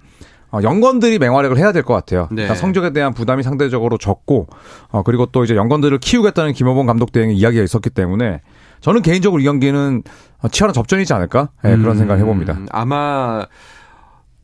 어, 0.51 0.59
연건들이 0.63 1.19
맹활약을 1.21 1.57
해야 1.59 1.71
될 1.73 1.83
것 1.85 1.95
같아요. 1.95 2.23
네. 2.31 2.43
그러니까 2.43 2.57
성적에 2.57 2.91
대한 2.93 3.15
부담이 3.15 3.43
상대적으로 3.45 3.97
적고 3.99 4.49
어, 4.91 5.03
그리고 5.05 5.27
또 5.27 5.45
이제 5.45 5.55
연건들을 5.57 5.99
키우겠다는 5.99 6.53
김호범 6.55 6.87
감독 6.87 7.13
대행의 7.13 7.37
이야기가 7.37 7.63
있었기 7.63 7.89
때문에 7.91 8.41
저는 8.81 9.01
개인적으로 9.01 9.41
이 9.41 9.45
경기는 9.45 10.03
치열한 10.51 10.75
접전이지 10.75 11.13
않을까 11.15 11.51
네, 11.63 11.77
그런 11.77 11.93
음. 11.93 11.99
생각을 11.99 12.21
해봅니다. 12.21 12.59
아마 12.71 13.47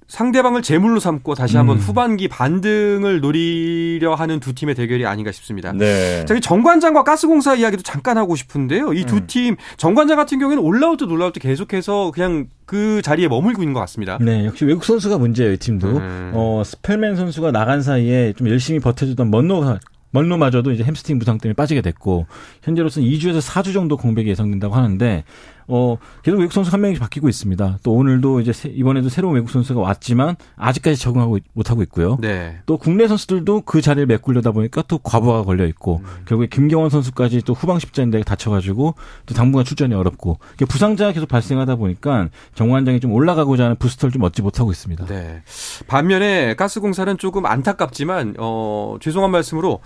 상대방을 0.08 0.62
제물로 0.62 1.00
삼고 1.00 1.34
다시 1.34 1.56
한번 1.58 1.76
음. 1.76 1.80
후반기 1.80 2.28
반등을 2.28 3.20
노리려 3.20 4.14
하는 4.14 4.40
두 4.40 4.54
팀의 4.54 4.74
대결이 4.74 5.06
아닌가 5.06 5.30
싶습니다. 5.32 5.72
네. 5.72 6.24
자, 6.24 6.38
정관장과 6.40 7.04
가스공사 7.04 7.54
이야기도 7.54 7.82
잠깐 7.82 8.16
하고 8.16 8.34
싶은데요. 8.34 8.94
이 8.94 9.04
두팀 9.04 9.52
음. 9.52 9.56
정관장 9.76 10.16
같은 10.16 10.38
경우에는 10.38 10.62
올라올 10.62 10.96
듯 10.96 11.04
올라올 11.04 11.32
듯 11.32 11.40
계속해서 11.40 12.10
그냥 12.12 12.46
그 12.64 13.02
자리에 13.02 13.28
머물고 13.28 13.62
있는 13.62 13.74
것 13.74 13.80
같습니다. 13.80 14.18
네, 14.20 14.46
역시 14.46 14.64
외국 14.64 14.84
선수가 14.84 15.18
문제예요, 15.18 15.52
이 15.52 15.56
팀도. 15.58 15.88
음. 15.98 16.32
어, 16.34 16.62
스펠맨 16.64 17.16
선수가 17.16 17.52
나간 17.52 17.82
사이에 17.82 18.32
좀 18.32 18.48
열심히 18.48 18.80
버텨주던 18.80 19.30
먼로가 19.30 19.78
먼로마저도 20.10 20.72
이제 20.72 20.84
햄스트링 20.84 21.18
부상 21.18 21.36
때문에 21.38 21.54
빠지게 21.54 21.82
됐고 21.82 22.26
현재로서는 22.62 23.06
2주에서 23.08 23.40
4주 23.46 23.74
정도 23.74 23.98
공백이 23.98 24.30
예상된다고 24.30 24.74
하는데 24.74 25.24
어, 25.68 25.98
계속 26.22 26.38
외국 26.38 26.52
선수 26.52 26.72
한 26.72 26.80
명이 26.80 26.96
바뀌고 26.96 27.28
있습니다. 27.28 27.78
또 27.82 27.92
오늘도 27.92 28.40
이제 28.40 28.52
세, 28.52 28.70
이번에도 28.70 29.08
새로운 29.08 29.34
외국 29.34 29.50
선수가 29.50 29.80
왔지만 29.80 30.36
아직까지 30.56 30.96
적응하고 30.96 31.38
못하고 31.52 31.82
있고요. 31.82 32.16
네. 32.20 32.58
또 32.66 32.78
국내 32.78 33.06
선수들도 33.06 33.62
그 33.62 33.82
자리를 33.82 34.06
메꾸려다 34.06 34.50
보니까 34.52 34.82
또 34.88 34.98
과부하가 34.98 35.44
걸려 35.44 35.66
있고 35.66 36.00
음. 36.02 36.24
결국에 36.26 36.48
김경원 36.48 36.90
선수까지 36.90 37.42
또 37.42 37.52
후방 37.52 37.78
십자인대 37.78 38.22
다쳐가지고 38.22 38.94
또 39.26 39.34
당분간 39.34 39.64
출전이 39.64 39.94
어렵고 39.94 40.38
부상자가 40.68 41.12
계속 41.12 41.28
발생하다 41.28 41.76
보니까 41.76 42.28
정관장이 42.54 43.00
좀 43.00 43.12
올라가고자 43.12 43.64
하는 43.64 43.76
부스터를 43.76 44.12
좀 44.12 44.22
얻지 44.22 44.42
못하고 44.42 44.72
있습니다. 44.72 45.04
네. 45.06 45.42
반면에 45.86 46.54
가스공사는 46.54 47.18
조금 47.18 47.44
안타깝지만 47.44 48.36
어, 48.38 48.96
죄송한 49.00 49.30
말씀으로 49.30 49.80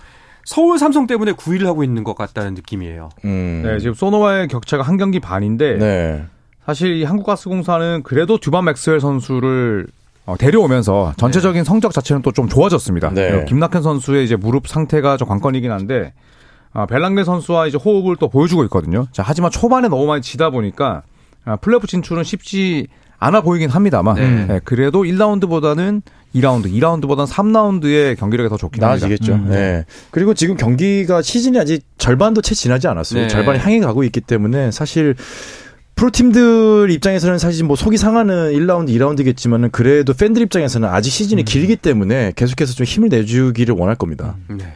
서울 0.45 0.77
삼성 0.77 1.07
때문에 1.07 1.33
9위를 1.33 1.65
하고 1.65 1.83
있는 1.83 2.03
것 2.03 2.15
같다는 2.15 2.53
느낌이에요. 2.55 3.09
음. 3.25 3.61
네, 3.65 3.79
지금 3.79 3.93
소노와의 3.93 4.47
격차가 4.49 4.83
한 4.83 4.97
경기 4.97 5.19
반인데 5.19 5.77
네. 5.77 6.25
사실 6.65 6.95
이 6.95 7.03
한국가스공사는 7.03 8.03
그래도 8.03 8.37
듀반 8.37 8.65
맥스웰 8.65 8.99
선수를 8.99 9.87
어, 10.25 10.37
데려오면서 10.37 11.13
전체적인 11.17 11.61
네. 11.61 11.63
성적 11.65 11.91
자체는 11.93 12.21
또 12.21 12.31
좀 12.31 12.47
좋아졌습니다. 12.47 13.09
네. 13.11 13.45
김낙현 13.47 13.81
선수의 13.83 14.23
이제 14.25 14.35
무릎 14.35 14.67
상태가 14.67 15.17
좀 15.17 15.27
관건이긴 15.27 15.71
한데 15.71 16.13
아, 16.71 16.85
벨랑게 16.85 17.23
선수와 17.23 17.67
이제 17.67 17.77
호흡을 17.77 18.15
또 18.15 18.29
보여주고 18.29 18.63
있거든요. 18.65 19.05
자, 19.11 19.21
하지만 19.25 19.51
초반에 19.51 19.89
너무 19.89 20.07
많이 20.07 20.21
지다 20.21 20.49
보니까 20.49 21.03
아, 21.45 21.55
플레이오프 21.57 21.87
진출은 21.87 22.23
쉽지 22.23 22.87
않아 23.23 23.41
보이긴 23.41 23.69
합니다만 23.69 24.15
네. 24.15 24.45
네, 24.45 24.59
그래도 24.63 25.03
1라운드보다는 25.03 26.01
2라운드, 26.35 26.65
2라운드보다는 26.71 27.27
3라운드의 27.27 28.17
경기력이 28.17 28.49
더 28.49 28.57
좋긴 28.57 28.81
나아지겠죠. 28.81 29.33
음. 29.33 29.49
네. 29.49 29.85
그리고 30.11 30.33
지금 30.33 30.57
경기가 30.57 31.21
시즌이 31.21 31.59
아직 31.59 31.83
절반도 31.97 32.41
채 32.41 32.55
지나지 32.55 32.87
않았어요. 32.87 33.23
네. 33.23 33.27
절반이 33.27 33.59
향해 33.59 33.79
가고 33.79 34.03
있기 34.03 34.21
때문에 34.21 34.71
사실 34.71 35.15
프로팀들 35.95 36.89
입장에서는 36.89 37.37
사실 37.37 37.63
뭐 37.65 37.75
속이 37.75 37.97
상하는 37.97 38.51
1라운드, 38.53 38.89
2라운드겠지만은 38.89 39.71
그래도 39.71 40.13
팬들 40.13 40.41
입장에서는 40.41 40.89
아직 40.89 41.11
시즌이 41.11 41.43
음. 41.43 41.45
길기 41.45 41.75
때문에 41.75 42.33
계속해서 42.35 42.73
좀 42.73 42.85
힘을 42.85 43.09
내주기를 43.09 43.75
원할 43.75 43.95
겁니다. 43.95 44.35
음. 44.49 44.57
네. 44.57 44.73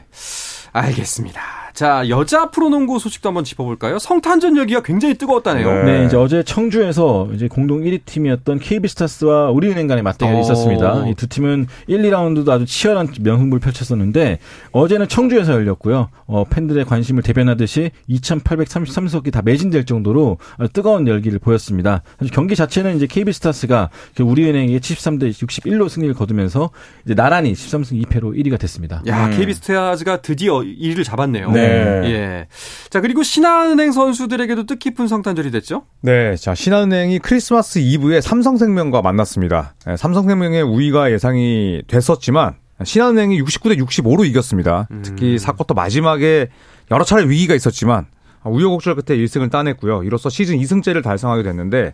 알겠습니다. 0.74 1.42
자, 1.78 2.04
여자 2.10 2.50
프로농구 2.50 2.98
소식도 2.98 3.30
한번 3.30 3.44
짚어볼까요? 3.44 4.00
성탄전 4.00 4.58
열기가 4.58 4.82
굉장히 4.82 5.14
뜨거웠다네요. 5.14 5.84
네. 5.84 6.00
네, 6.00 6.06
이제 6.08 6.18
어제 6.18 6.42
청주에서 6.42 7.30
이제 7.36 7.48
공동 7.48 7.84
1위 7.84 8.02
팀이었던 8.04 8.58
KB스타스와 8.58 9.52
우리은행 9.52 9.86
간의 9.86 10.02
맞대결이 10.04 10.38
어. 10.40 10.42
있었습니다. 10.42 11.08
이 11.08 11.14
두 11.14 11.28
팀은 11.28 11.68
1, 11.86 12.02
2라운드도 12.02 12.50
아주 12.50 12.66
치열한 12.66 13.10
명승부를 13.22 13.60
펼쳤었는데 13.60 14.40
어제는 14.72 15.08
청주에서 15.08 15.54
열렸고요. 15.54 16.10
어, 16.26 16.46
팬들의 16.50 16.84
관심을 16.84 17.22
대변하듯이 17.22 17.92
2,833석이 18.10 19.32
다 19.32 19.44
매진될 19.46 19.86
정도로 19.86 20.40
뜨거운 20.74 21.08
열기를 21.08 21.38
보였습니다. 21.38 22.02
사실 22.18 22.34
경기 22.34 22.56
자체는 22.56 22.96
이제 22.96 23.06
KB스타스가 23.06 23.92
그 24.16 24.24
우리은행에 24.24 24.80
73대 24.80 25.30
61로 25.30 25.90
승리를 25.90 26.16
거두면서 26.16 26.72
이제 27.06 27.14
나란히 27.14 27.54
13승 27.54 28.04
2패로 28.04 28.36
1위가 28.36 28.60
됐습니다. 28.60 29.04
야, 29.06 29.28
음. 29.28 29.38
KB스타즈가 29.38 30.22
드디어 30.24 30.56
1위를 30.62 31.04
잡았네요. 31.04 31.52
네. 31.52 31.67
네. 31.68 32.12
예. 32.12 32.48
자, 32.90 33.02
그리고 33.02 33.24
신한은행 33.24 33.92
선수들에게도 33.92 34.66
뜻깊은 34.66 35.08
성탄절이 35.08 35.52
됐죠? 35.52 35.84
네. 36.02 36.36
자, 36.36 36.56
신한은행이 36.56 37.20
크리스마스 37.20 37.80
이브에 37.80 38.22
삼성생명과 38.22 39.02
만났습니다. 39.02 39.76
네, 39.86 39.98
삼성생명의 39.98 40.64
우위가 40.64 41.12
예상이 41.12 41.82
됐었지만 41.88 42.56
신한은행이 42.84 43.42
69대 43.42 43.80
65로 43.80 44.26
이겼습니다. 44.26 44.88
음. 44.92 45.02
특히 45.04 45.38
4쿼터 45.38 45.76
마지막에 45.76 46.50
여러 46.92 47.04
차례 47.04 47.28
위기가 47.28 47.56
있었지만 47.56 48.06
우여곡절 48.46 48.96
끝에 48.96 49.18
1승을 49.18 49.52
따냈고요. 49.52 50.04
이로써 50.04 50.30
시즌 50.30 50.58
2승째를 50.58 51.04
달성하게 51.04 51.44
됐는데 51.44 51.94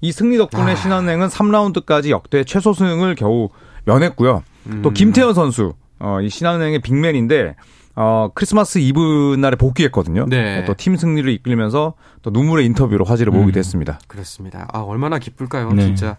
이 0.00 0.10
승리 0.10 0.36
덕분에 0.36 0.72
아. 0.72 0.74
신한은행은 0.74 1.28
3라운드까지 1.28 2.10
역대 2.10 2.44
최소 2.44 2.72
승을 2.72 3.14
겨우 3.14 3.50
면했고요. 3.84 4.42
음. 4.66 4.82
또 4.82 4.90
김태현 4.90 5.34
선수, 5.34 5.74
어, 5.98 6.20
이 6.20 6.28
신한은행의 6.28 6.80
빅맨인데 6.80 7.54
어, 7.94 8.30
크리스마스 8.34 8.78
이브 8.78 9.36
날에 9.38 9.56
복귀했거든요. 9.56 10.26
네. 10.28 10.64
또 10.64 10.74
팀 10.74 10.96
승리를 10.96 11.30
이끌면서 11.30 11.94
또 12.22 12.30
눈물의 12.30 12.64
인터뷰로 12.66 13.04
화제를 13.04 13.32
모으기도 13.32 13.58
음. 13.58 13.60
했습니다. 13.60 14.00
그렇습니다. 14.06 14.66
아, 14.72 14.78
얼마나 14.80 15.18
기쁠까요, 15.18 15.72
네. 15.72 15.82
진짜. 15.82 16.16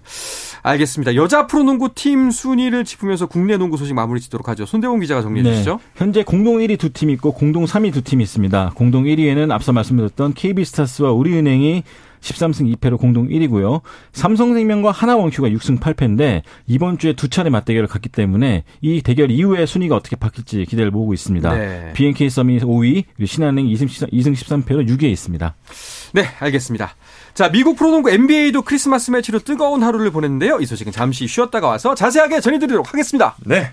알겠습니다. 0.61 1.15
여자 1.15 1.47
프로농구 1.47 1.89
팀 1.95 2.29
순위를 2.31 2.85
짚으면서 2.85 3.25
국내 3.25 3.57
농구 3.57 3.77
소식 3.77 3.93
마무리 3.93 4.19
짓도록 4.21 4.47
하죠. 4.49 4.65
손대원 4.65 4.99
기자가 4.99 5.21
정리해 5.21 5.43
네. 5.43 5.51
주시죠. 5.53 5.79
현재 5.95 6.23
공동 6.23 6.57
1위 6.57 6.77
두 6.79 6.89
팀 6.93 7.09
있고 7.11 7.31
공동 7.33 7.65
3위 7.65 7.91
두 7.91 8.03
팀이 8.03 8.23
있습니다. 8.23 8.73
공동 8.75 9.05
1위에는 9.05 9.51
앞서 9.51 9.73
말씀드렸던 9.73 10.33
KB스타스와 10.35 11.11
우리은행이 11.11 11.83
13승 12.23 12.75
2패로 12.75 12.97
공동 12.97 13.27
1위고요. 13.27 13.81
삼성생명과 14.13 14.91
하나원큐가 14.91 15.49
6승 15.49 15.79
8패인데 15.79 16.41
이번 16.67 16.97
주에 16.97 17.13
두 17.13 17.27
차례 17.27 17.49
맞대결을 17.49 17.87
갔기 17.87 18.09
때문에 18.09 18.63
이 18.81 19.01
대결 19.01 19.29
이후에 19.29 19.65
순위가 19.65 19.95
어떻게 19.95 20.15
바뀔지 20.15 20.65
기대를 20.65 20.91
모으고 20.91 21.13
있습니다. 21.13 21.53
네. 21.53 21.93
BNK 21.93 22.29
썸이 22.29 22.59
5위, 22.59 23.03
그리고 23.15 23.27
신한은행 23.27 23.65
2승, 23.67 23.87
2승 23.87 24.33
13패로 24.33 24.87
6위에 24.89 25.11
있습니다. 25.11 25.55
네, 26.13 26.25
알겠습니다. 26.39 26.95
자, 27.33 27.49
미국 27.51 27.75
프로농구 27.75 28.09
NBA도 28.09 28.61
크리스마스 28.61 29.11
매치로 29.11 29.39
뜨거운 29.39 29.83
하루를 29.83 30.11
보냈는데요. 30.11 30.59
이 30.59 30.65
소식은 30.65 30.91
잠시 30.91 31.27
쉬었다가 31.27 31.67
와서 31.67 31.95
자세하게 31.95 32.39
전해드리도록 32.39 32.93
하겠습니다. 32.93 33.35
네. 33.45 33.71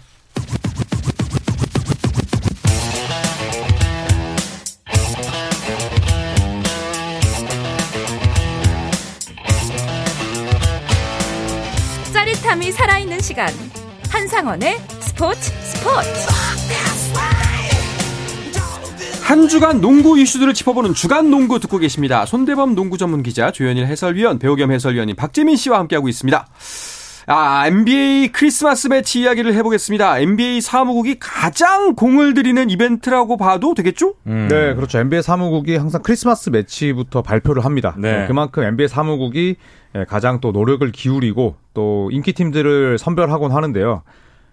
짜릿함이 12.21 12.71
살아있는 12.73 13.21
시간 13.21 13.49
한상원의 14.11 14.77
스포츠 15.01 15.41
스포츠 15.41 16.29
한 19.23 19.49
주간 19.49 19.81
농구 19.81 20.19
이슈들을 20.19 20.53
짚어보는 20.53 20.93
주간 20.93 21.31
농구 21.31 21.59
듣고 21.61 21.79
계십니다. 21.79 22.27
손대범 22.27 22.75
농구 22.75 22.99
전문 22.99 23.23
기자 23.23 23.51
조현일 23.51 23.87
해설위원 23.87 24.39
배우 24.39 24.55
겸 24.55 24.71
해설위원인 24.71 25.17
박재민 25.17 25.57
씨와 25.57 25.79
함께하고 25.79 26.11
있습니다. 26.11 26.47
아, 27.33 27.69
NBA 27.69 28.33
크리스마스 28.33 28.89
매치 28.89 29.21
이야기를 29.21 29.55
해보겠습니다. 29.55 30.19
NBA 30.19 30.61
사무국이 30.61 31.21
가장 31.21 31.95
공을 31.95 32.35
들이는 32.35 32.71
이벤트라고 32.71 33.37
봐도 33.37 33.73
되겠죠? 33.73 34.15
음. 34.27 34.49
네, 34.51 34.75
그렇죠. 34.75 34.99
NBA 34.99 35.23
사무국이 35.23 35.77
항상 35.77 36.03
크리스마스 36.03 36.51
매치부터 36.51 37.23
발표를 37.23 37.65
합니다. 37.65 37.95
네. 37.97 38.27
그만큼 38.27 38.65
NBA 38.65 38.89
사무국이 38.89 39.55
예, 39.95 40.05
가장 40.07 40.41
또 40.41 40.51
노력을 40.51 40.91
기울이고 40.91 41.55
또 41.73 42.09
인기 42.11 42.33
팀들을 42.33 42.99
선별하곤 42.99 43.53
하는데요. 43.53 44.03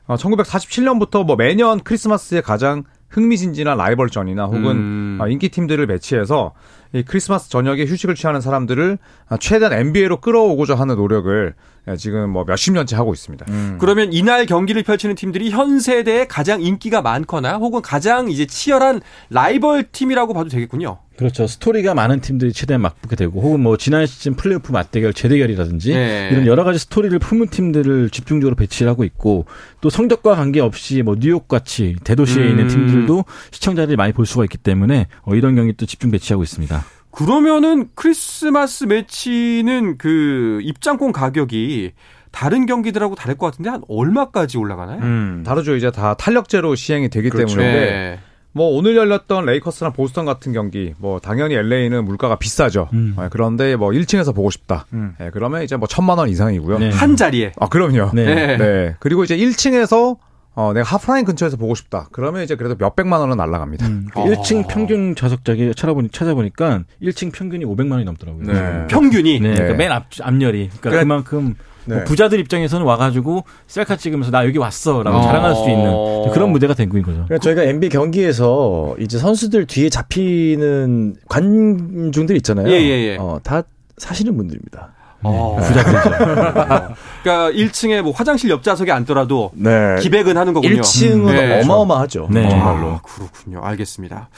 1947년부터 0.07 1.21
어, 1.21 1.23
뭐 1.23 1.35
매년 1.35 1.79
크리스마스에 1.79 2.41
가장 2.41 2.83
흥미진진한 3.09 3.75
라이벌전이나 3.77 4.45
혹은 4.45 4.65
음. 4.65 5.17
어, 5.19 5.27
인기 5.27 5.49
팀들을 5.49 5.87
배치해서 5.87 6.53
이 6.97 7.03
크리스마스 7.03 7.49
저녁에 7.49 7.85
휴식을 7.85 8.15
취하는 8.15 8.41
사람들을 8.41 8.97
최대한 9.39 9.73
NBA로 9.73 10.19
끌어오고자 10.19 10.75
하는 10.75 10.95
노력을 10.95 11.53
지금 11.97 12.29
뭐 12.29 12.43
몇십 12.45 12.73
년째 12.73 12.95
하고 12.95 13.13
있습니다. 13.13 13.45
음. 13.49 13.77
그러면 13.79 14.11
이날 14.11 14.45
경기를 14.45 14.83
펼치는 14.83 15.15
팀들이 15.15 15.49
현 15.51 15.79
세대에 15.79 16.27
가장 16.27 16.61
인기가 16.61 17.01
많거나 17.01 17.57
혹은 17.57 17.81
가장 17.81 18.29
이제 18.29 18.45
치열한 18.45 19.01
라이벌 19.29 19.91
팀이라고 19.91 20.33
봐도 20.33 20.49
되겠군요. 20.49 20.99
그렇죠. 21.17 21.47
스토리가 21.47 21.95
많은 21.95 22.21
팀들이 22.21 22.53
최대한 22.53 22.81
맞붙게 22.81 23.15
되고 23.15 23.41
혹은 23.41 23.59
뭐 23.59 23.75
지난 23.75 24.05
시즌 24.05 24.35
플레이오프 24.35 24.71
맞대결 24.71 25.13
재대결이라든지 25.13 25.93
네. 25.93 26.29
이런 26.31 26.45
여러 26.45 26.63
가지 26.63 26.77
스토리를 26.79 27.17
품은 27.17 27.47
팀들을 27.47 28.11
집중적으로 28.11 28.55
배치를 28.55 28.89
하고 28.89 29.03
있고 29.03 29.45
또 29.81 29.89
성적과 29.89 30.35
관계없이 30.35 31.01
뭐 31.01 31.15
뉴욕 31.19 31.47
같이 31.47 31.95
대도시에 32.03 32.43
음. 32.43 32.49
있는 32.49 32.67
팀들도 32.67 33.25
시청자들이 33.51 33.97
많이 33.97 34.13
볼 34.13 34.27
수가 34.27 34.43
있기 34.43 34.59
때문에 34.59 35.07
어, 35.23 35.33
이런 35.33 35.55
경기 35.55 35.73
또 35.73 35.87
집중 35.87 36.11
배치하고 36.11 36.43
있습니다. 36.43 36.85
그러면은 37.09 37.89
크리스마스 37.95 38.83
매치는 38.83 39.97
그 39.97 40.59
입장권 40.61 41.13
가격이 41.13 41.93
다른 42.31 42.67
경기들하고 42.67 43.15
다를 43.15 43.35
것 43.35 43.47
같은데 43.47 43.71
한 43.71 43.81
얼마까지 43.87 44.59
올라가나요? 44.59 44.99
음, 45.01 45.43
다르죠. 45.43 45.75
이제 45.75 45.89
다 45.89 46.13
탄력제로 46.13 46.75
시행이 46.75 47.09
되기 47.09 47.29
그렇죠. 47.29 47.57
때문에 47.57 47.71
네. 47.73 48.19
뭐 48.57 48.75
오늘 48.75 48.95
열렸던 48.97 49.45
레이커스나 49.45 49.91
보스턴 49.91 50.25
같은 50.25 50.51
경기 50.51 50.93
뭐 50.97 51.19
당연히 51.19 51.55
LA는 51.55 52.03
물가가 52.03 52.37
비싸죠. 52.37 52.89
음. 52.91 53.15
네, 53.17 53.27
그런데 53.31 53.75
뭐 53.75 53.91
1층에서 53.91 54.35
보고 54.35 54.49
싶다. 54.49 54.87
음. 54.93 55.13
네, 55.19 55.29
그러면 55.31 55.61
이제 55.63 55.77
뭐 55.77 55.87
천만 55.87 56.17
원 56.17 56.27
이상이고요. 56.27 56.79
네. 56.79 56.89
한 56.89 57.15
자리에. 57.15 57.53
아 57.59 57.69
그럼요. 57.69 58.11
네. 58.13 58.57
네. 58.57 58.95
그리고 58.99 59.23
이제 59.23 59.37
1층에서 59.37 60.17
어, 60.57 60.73
내가 60.73 60.87
하프라인 60.87 61.23
근처에서 61.23 61.55
보고 61.55 61.75
싶다. 61.75 62.09
그러면 62.11 62.43
이제 62.43 62.55
그래도 62.55 62.75
몇백만 62.79 63.19
원은 63.19 63.37
날라갑니다. 63.37 63.85
음, 63.85 64.07
그 64.11 64.19
어. 64.19 64.25
1층 64.25 64.67
평균 64.67 65.13
좌석자기 65.15 65.73
찾아보니, 65.75 66.09
찾아보니까 66.09 66.81
1층 66.99 67.31
평균이 67.31 67.63
500만 67.63 67.91
원이 67.91 68.05
넘더라고요. 68.05 68.43
네. 68.43 68.87
평균이? 68.87 69.39
네. 69.39 69.53
그러니까 69.53 69.73
네. 69.73 69.73
맨 69.75 69.91
앞, 69.91 70.07
앞열이. 70.19 70.69
그러니까 70.69 70.89
그래. 70.89 70.99
그만큼 71.03 71.53
뭐 71.85 71.97
네. 71.97 72.03
부자들 72.05 72.39
입장에서는 72.39 72.83
와가지고 72.87 73.43
셀카 73.67 73.97
찍으면서 73.97 74.31
나 74.31 74.47
여기 74.47 74.57
왔어라고 74.57 75.17
어. 75.17 75.21
자랑할 75.21 75.53
수 75.53 75.69
있는 75.69 76.31
그런 76.33 76.51
무대가 76.51 76.73
된 76.73 76.89
거인 76.89 77.03
거죠. 77.03 77.25
그러니까 77.25 77.37
저희가 77.37 77.61
NBA 77.61 77.91
경기에서 77.91 78.95
이제 78.99 79.19
선수들 79.19 79.67
뒤에 79.67 79.89
잡히는 79.89 81.17
관중들 81.29 82.35
있잖아요. 82.37 82.67
예, 82.67 82.81
예, 82.81 83.11
예. 83.11 83.17
어, 83.19 83.39
다 83.43 83.61
사시는 83.97 84.35
분들입니다. 84.35 84.95
어. 85.23 85.57
부자들이죠. 85.59 86.95
그러니까 87.23 87.51
1층에 87.51 88.01
뭐 88.01 88.13
화장실 88.13 88.49
옆좌석에 88.49 88.91
앉더라도 88.91 89.51
네. 89.53 89.97
기백은 89.99 90.37
하는 90.37 90.53
거군요. 90.53 90.81
1층은 90.81 91.31
네. 91.31 91.61
어마어마하죠. 91.61 92.27
네. 92.31 92.49
정말로. 92.49 92.91
아, 92.91 93.01
그렇군요. 93.01 93.61
알겠습니다. 93.63 94.29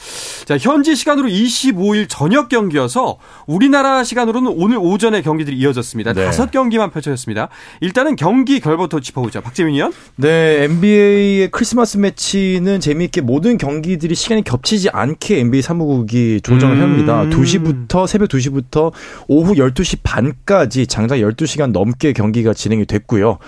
자, 0.46 0.56
현지 0.58 0.96
시간으로 0.96 1.28
25일 1.28 2.06
저녁 2.08 2.48
경기여서 2.48 3.18
우리나라 3.46 4.02
시간으로는 4.02 4.54
오늘 4.56 4.78
오전에 4.78 5.22
경기들이 5.22 5.56
이어졌습니다. 5.58 6.14
네. 6.14 6.24
다섯 6.24 6.50
경기만 6.50 6.90
펼쳐졌습니다. 6.90 7.48
일단은 7.80 8.16
경기 8.16 8.60
결부터 8.60 9.00
짚어보죠. 9.00 9.40
박재민 9.42 9.74
의원. 9.74 9.92
네, 10.16 10.64
NBA의 10.64 11.50
크리스마스 11.50 11.98
매치는 11.98 12.80
재미있게 12.80 13.20
모든 13.20 13.58
경기들이 13.58 14.14
시간이 14.14 14.42
겹치지 14.42 14.90
않게 14.90 15.40
NBA 15.40 15.62
사무국이 15.62 16.40
조정을 16.42 16.76
음. 16.76 16.82
합니다. 16.82 17.24
2시부터 17.24 18.06
새벽 18.06 18.28
2시부터 18.30 18.92
오후 19.28 19.54
12시 19.54 19.98
반까지 20.02 20.69
전까지 20.70 20.86
장장 20.86 21.18
12시간 21.18 21.72
넘게 21.72 22.12
경기가 22.12 22.54
진행이 22.54 22.86
됐고요. 22.86 23.38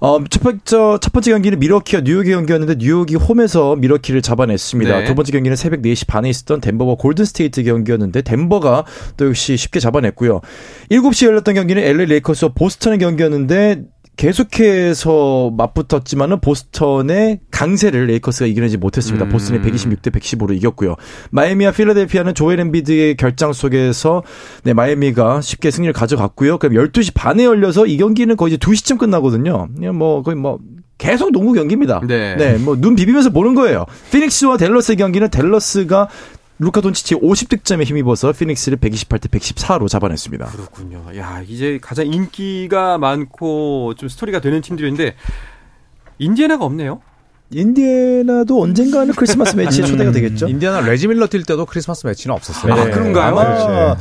어, 0.00 0.24
첫 0.30 0.42
번째, 0.42 0.98
첫 1.00 1.12
번째 1.12 1.32
경기는 1.32 1.58
미러키와 1.58 2.02
뉴욕의 2.04 2.34
경기였는데 2.34 2.76
뉴욕이 2.78 3.16
홈에서 3.16 3.74
미러키를 3.74 4.22
잡아냈습니다. 4.22 4.98
네. 4.98 5.04
두 5.04 5.14
번째 5.14 5.32
경기는 5.32 5.56
새벽 5.56 5.82
4시 5.82 6.06
반에 6.06 6.28
있었던 6.28 6.60
덴버와 6.60 6.96
골든스테이트 6.96 7.64
경기였는데 7.64 8.22
덴버가 8.22 8.84
또 9.16 9.26
역시 9.26 9.56
쉽게 9.56 9.80
잡아냈고요. 9.80 10.40
7시에 10.90 11.26
열렸던 11.26 11.54
경기는 11.54 11.82
LA 11.82 12.06
레이커스와 12.06 12.52
보스턴의 12.54 12.98
경기였는데 12.98 13.82
계속해서 14.16 15.52
맞붙었지만은 15.56 16.40
보스턴의 16.40 17.40
강세를 17.50 18.06
레이커스가 18.06 18.46
이겨내지 18.46 18.78
못했습니다. 18.78 19.26
음. 19.26 19.28
보스턴이 19.28 19.60
126대 19.60 20.10
115로 20.10 20.56
이겼고요. 20.56 20.96
마이애미와 21.30 21.72
필라델피아는 21.72 22.34
조엘 22.34 22.60
엠비드의 22.60 23.16
결장 23.16 23.52
속에서 23.52 24.22
네, 24.64 24.72
마이애미가 24.72 25.42
쉽게 25.42 25.70
승리를 25.70 25.92
가져갔고요. 25.92 26.58
그럼 26.58 26.74
12시 26.74 27.12
반에 27.14 27.44
열려서 27.44 27.86
이 27.86 27.96
경기는 27.98 28.34
거의 28.36 28.54
이제 28.54 28.58
2시쯤 28.58 28.98
끝나거든요. 28.98 29.68
뭐 29.94 30.22
거의 30.22 30.36
뭐 30.36 30.58
계속 30.98 31.30
농구 31.30 31.52
경기입니다. 31.52 32.00
네. 32.06 32.36
네. 32.36 32.56
뭐 32.56 32.74
눈 32.76 32.94
비비면서 32.96 33.30
보는 33.30 33.54
거예요. 33.54 33.84
피닉스와 34.12 34.56
댈러스의 34.56 34.96
경기는 34.96 35.28
댈러스가 35.28 36.08
루카 36.58 36.80
돈치치 36.80 37.16
50득점에 37.16 37.84
힘입어서 37.84 38.32
피닉스를 38.32 38.78
128대 38.78 39.28
114로 39.28 39.88
잡아냈습니다. 39.88 40.46
그렇군요. 40.46 41.04
야, 41.16 41.42
이제 41.46 41.78
가장 41.82 42.06
인기가 42.06 42.96
많고 42.98 43.94
좀 43.98 44.08
스토리가 44.08 44.40
되는 44.40 44.60
팀들인데 44.62 45.16
인디애나가 46.18 46.64
없네요. 46.64 47.00
인디애나도 47.50 48.60
언젠가는 48.60 49.14
크리스마스 49.14 49.54
매치에 49.56 49.84
음. 49.84 49.88
초대가 49.90 50.12
되겠죠. 50.12 50.48
인디애나 50.48 50.80
레지 50.80 50.98
밀러 50.98 51.26
뛸 51.26 51.44
때도 51.44 51.66
크리스마스 51.66 52.06
매치는 52.06 52.34
없었어요. 52.34 52.72
아, 52.72 52.84
네. 52.84 52.90
그런가요? 52.90 53.38
아마 53.38 53.96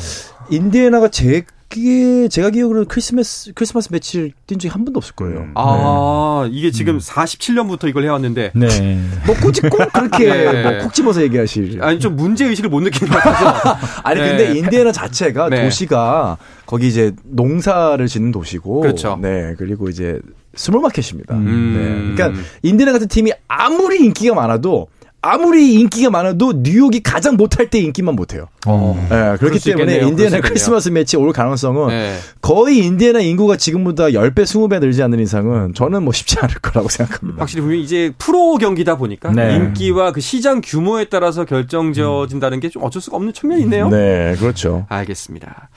인디애나가 0.49 1.09
제 1.09 1.43
그게 1.75 2.29
제가 2.29 2.51
기억으로 2.51 2.85
크리스마스 2.87 3.51
크리스마스 3.53 3.89
매치를 3.91 4.31
뛴 4.47 4.57
적이 4.57 4.71
한 4.71 4.85
번도 4.85 4.97
없을 4.97 5.13
거예요. 5.13 5.39
음. 5.39 5.51
아 5.55 6.45
네. 6.45 6.57
이게 6.57 6.71
지금 6.71 6.95
음. 6.95 6.99
47년부터 6.99 7.89
이걸 7.89 8.05
해왔는데 8.05 8.51
네. 8.55 9.01
뭐 9.25 9.35
굳이 9.35 9.59
꼭 9.59 9.91
그렇게 9.91 10.25
네. 10.25 10.63
뭐 10.63 10.80
콕 10.80 10.93
집어서 10.93 11.21
얘기하실 11.21 11.83
아니 11.83 11.99
좀 11.99 12.15
문제 12.15 12.45
의식을 12.45 12.69
못 12.69 12.79
느끼는 12.79 13.11
것 13.11 13.19
같아서 13.21 13.77
아니 14.03 14.21
네. 14.21 14.29
근데 14.29 14.57
인디애나 14.57 14.93
자체가 14.93 15.49
네. 15.49 15.65
도시가 15.65 16.37
거기 16.65 16.87
이제 16.87 17.11
농사를 17.23 18.07
짓는 18.07 18.31
도시고 18.31 18.79
그렇죠. 18.79 19.19
네 19.21 19.53
그리고 19.57 19.89
이제 19.89 20.21
small 20.55 20.78
market입니다. 20.78 21.35
음. 21.35 22.15
네. 22.15 22.15
그러니까 22.15 22.41
인디애나 22.63 22.93
같은 22.93 23.09
팀이 23.09 23.33
아무리 23.49 24.05
인기가 24.05 24.33
많아도 24.33 24.87
아무리 25.27 25.73
인기가 25.73 26.11
많아도 26.11 26.53
뉴욕이 26.57 27.01
가장 27.01 27.35
못할 27.35 27.69
때 27.69 27.79
인기만 27.79 28.15
못해요. 28.15 28.47
어. 28.67 28.95
네, 29.09 29.37
그렇기 29.39 29.59
때문에 29.59 29.97
인디애나 29.97 30.41
크리스마스 30.41 30.89
매치 30.89 31.17
올 31.17 31.33
가능성은 31.33 31.87
네. 31.87 32.15
거의 32.41 32.77
인디애나 32.77 33.21
인구가 33.21 33.57
지금보다 33.57 34.05
10배, 34.09 34.43
20배 34.43 34.79
늘지 34.79 35.01
않는 35.01 35.19
이상은 35.19 35.73
저는 35.73 36.03
뭐 36.03 36.13
쉽지 36.13 36.37
않을 36.39 36.55
거라고 36.61 36.89
생각합니다. 36.89 37.41
확실히 37.41 37.61
분명히 37.61 37.83
이제 37.83 38.13
프로 38.19 38.57
경기다 38.57 38.97
보니까 38.97 39.31
네. 39.31 39.55
인기와 39.55 40.11
그 40.11 40.21
시장 40.21 40.61
규모에 40.61 41.05
따라서 41.05 41.45
결정져진다는 41.45 42.59
게 42.59 42.69
좀 42.69 42.83
어쩔 42.83 43.01
수가 43.01 43.15
없는 43.17 43.31
측면이 43.31 43.61
있네요. 43.61 43.89
네, 43.89 44.35
그렇죠. 44.39 44.85
알겠습니다. 44.89 45.69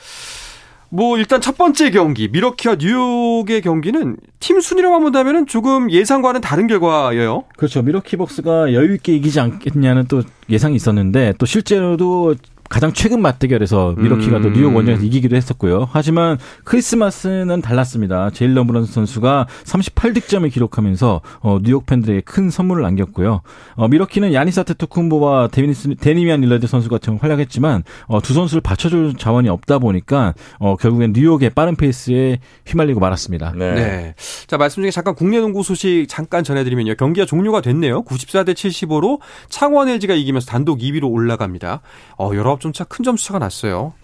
뭐 0.91 1.19
일단 1.19 1.41
첫 1.41 1.57
번째 1.59 1.91
경기 1.91 2.29
밀워키와 2.29 2.77
뉴욕의 2.81 3.61
경기는 3.61 4.17
팀 4.41 4.61
순위로만 4.61 5.03
본다면 5.03 5.47
조금 5.47 5.91
예상과는 5.91 6.41
다른 6.41 6.67
결과예요. 6.67 7.45
그렇죠. 7.57 7.83
밀워키 7.83 8.17
벅스가 8.17 8.73
여유 8.73 8.95
있게 8.95 9.15
이기지 9.17 9.41
않겠냐는 9.41 10.07
또 10.09 10.23
예상이 10.49 10.77
있었는데 10.77 11.35
또 11.39 11.47
실제로도 11.47 12.37
가장 12.69 12.93
최근 12.93 13.23
맞대결에서 13.23 13.95
밀워키가 13.97 14.39
음. 14.39 14.43
또 14.43 14.51
뉴욕 14.51 14.75
원정에서 14.75 15.03
이기기도 15.03 15.37
했었고요. 15.37 15.89
하지만 15.91 16.39
크리스마스는 16.65 17.63
달랐습니다. 17.63 18.31
제일런 18.31 18.55
브런슨 18.55 18.93
선수가 18.93 19.47
38득점을 19.65 20.53
기록하면서 20.53 21.21
어, 21.41 21.59
뉴욕 21.63 21.87
팬들에게 21.87 22.21
큰 22.23 22.51
선물을 22.51 22.85
안겼고요. 22.85 23.41
어, 23.77 23.89
밀워키는 23.89 24.35
야니스 24.35 24.65
아데토쿤보와 24.65 25.51
데니스, 25.51 25.95
데니미안 25.97 26.41
릴러드 26.41 26.67
선수 26.67 26.89
같은 26.91 27.17
활약했지만 27.17 27.85
어, 28.07 28.21
두 28.21 28.35
선수를 28.35 28.61
받쳐줄 28.61 29.15
자원이 29.17 29.49
없다 29.49 29.79
보니까 29.79 30.35
어, 30.59 30.77
결국엔 30.77 31.13
뉴욕의 31.15 31.51
빠른 31.51 31.75
페이스에 31.75 32.39
휘말리고 32.67 33.01
말았습니다. 33.01 33.53
네. 33.57 33.75
네. 33.75 34.15
자 34.47 34.59
말씀 34.59 34.83
중에 34.83 34.91
잠깐 34.91 35.15
국내 35.15 35.41
농구 35.41 35.63
소식 35.63 36.07
잠깐 36.09 36.45
전해드리면요. 36.45 36.97
경기가 36.97 37.25
종료가 37.25 37.63
됐네요. 37.63 38.05
94대 38.05 38.53
75로 38.53 39.21
창원 39.49 39.89
LG가 39.89 40.15
이기면서 40.15 40.47
단독 40.47 40.81
2위로 40.81 41.11
올라갑니다. 41.11 41.81
어, 42.19 42.31
열아홉 42.35 42.58
점 42.59 42.89
큰 42.89 43.05
점수차가 43.05 43.39
났어요. 43.39 43.95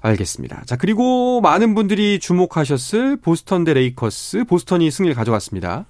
알겠습니다. 0.00 0.62
자, 0.66 0.76
그리고 0.76 1.40
많은 1.40 1.74
분들이 1.74 2.18
주목하셨을 2.18 3.18
보스턴 3.18 3.64
대 3.64 3.74
레이커스, 3.74 4.44
보스턴이 4.44 4.90
승리를 4.90 5.14
가져갔습니다. 5.14 5.84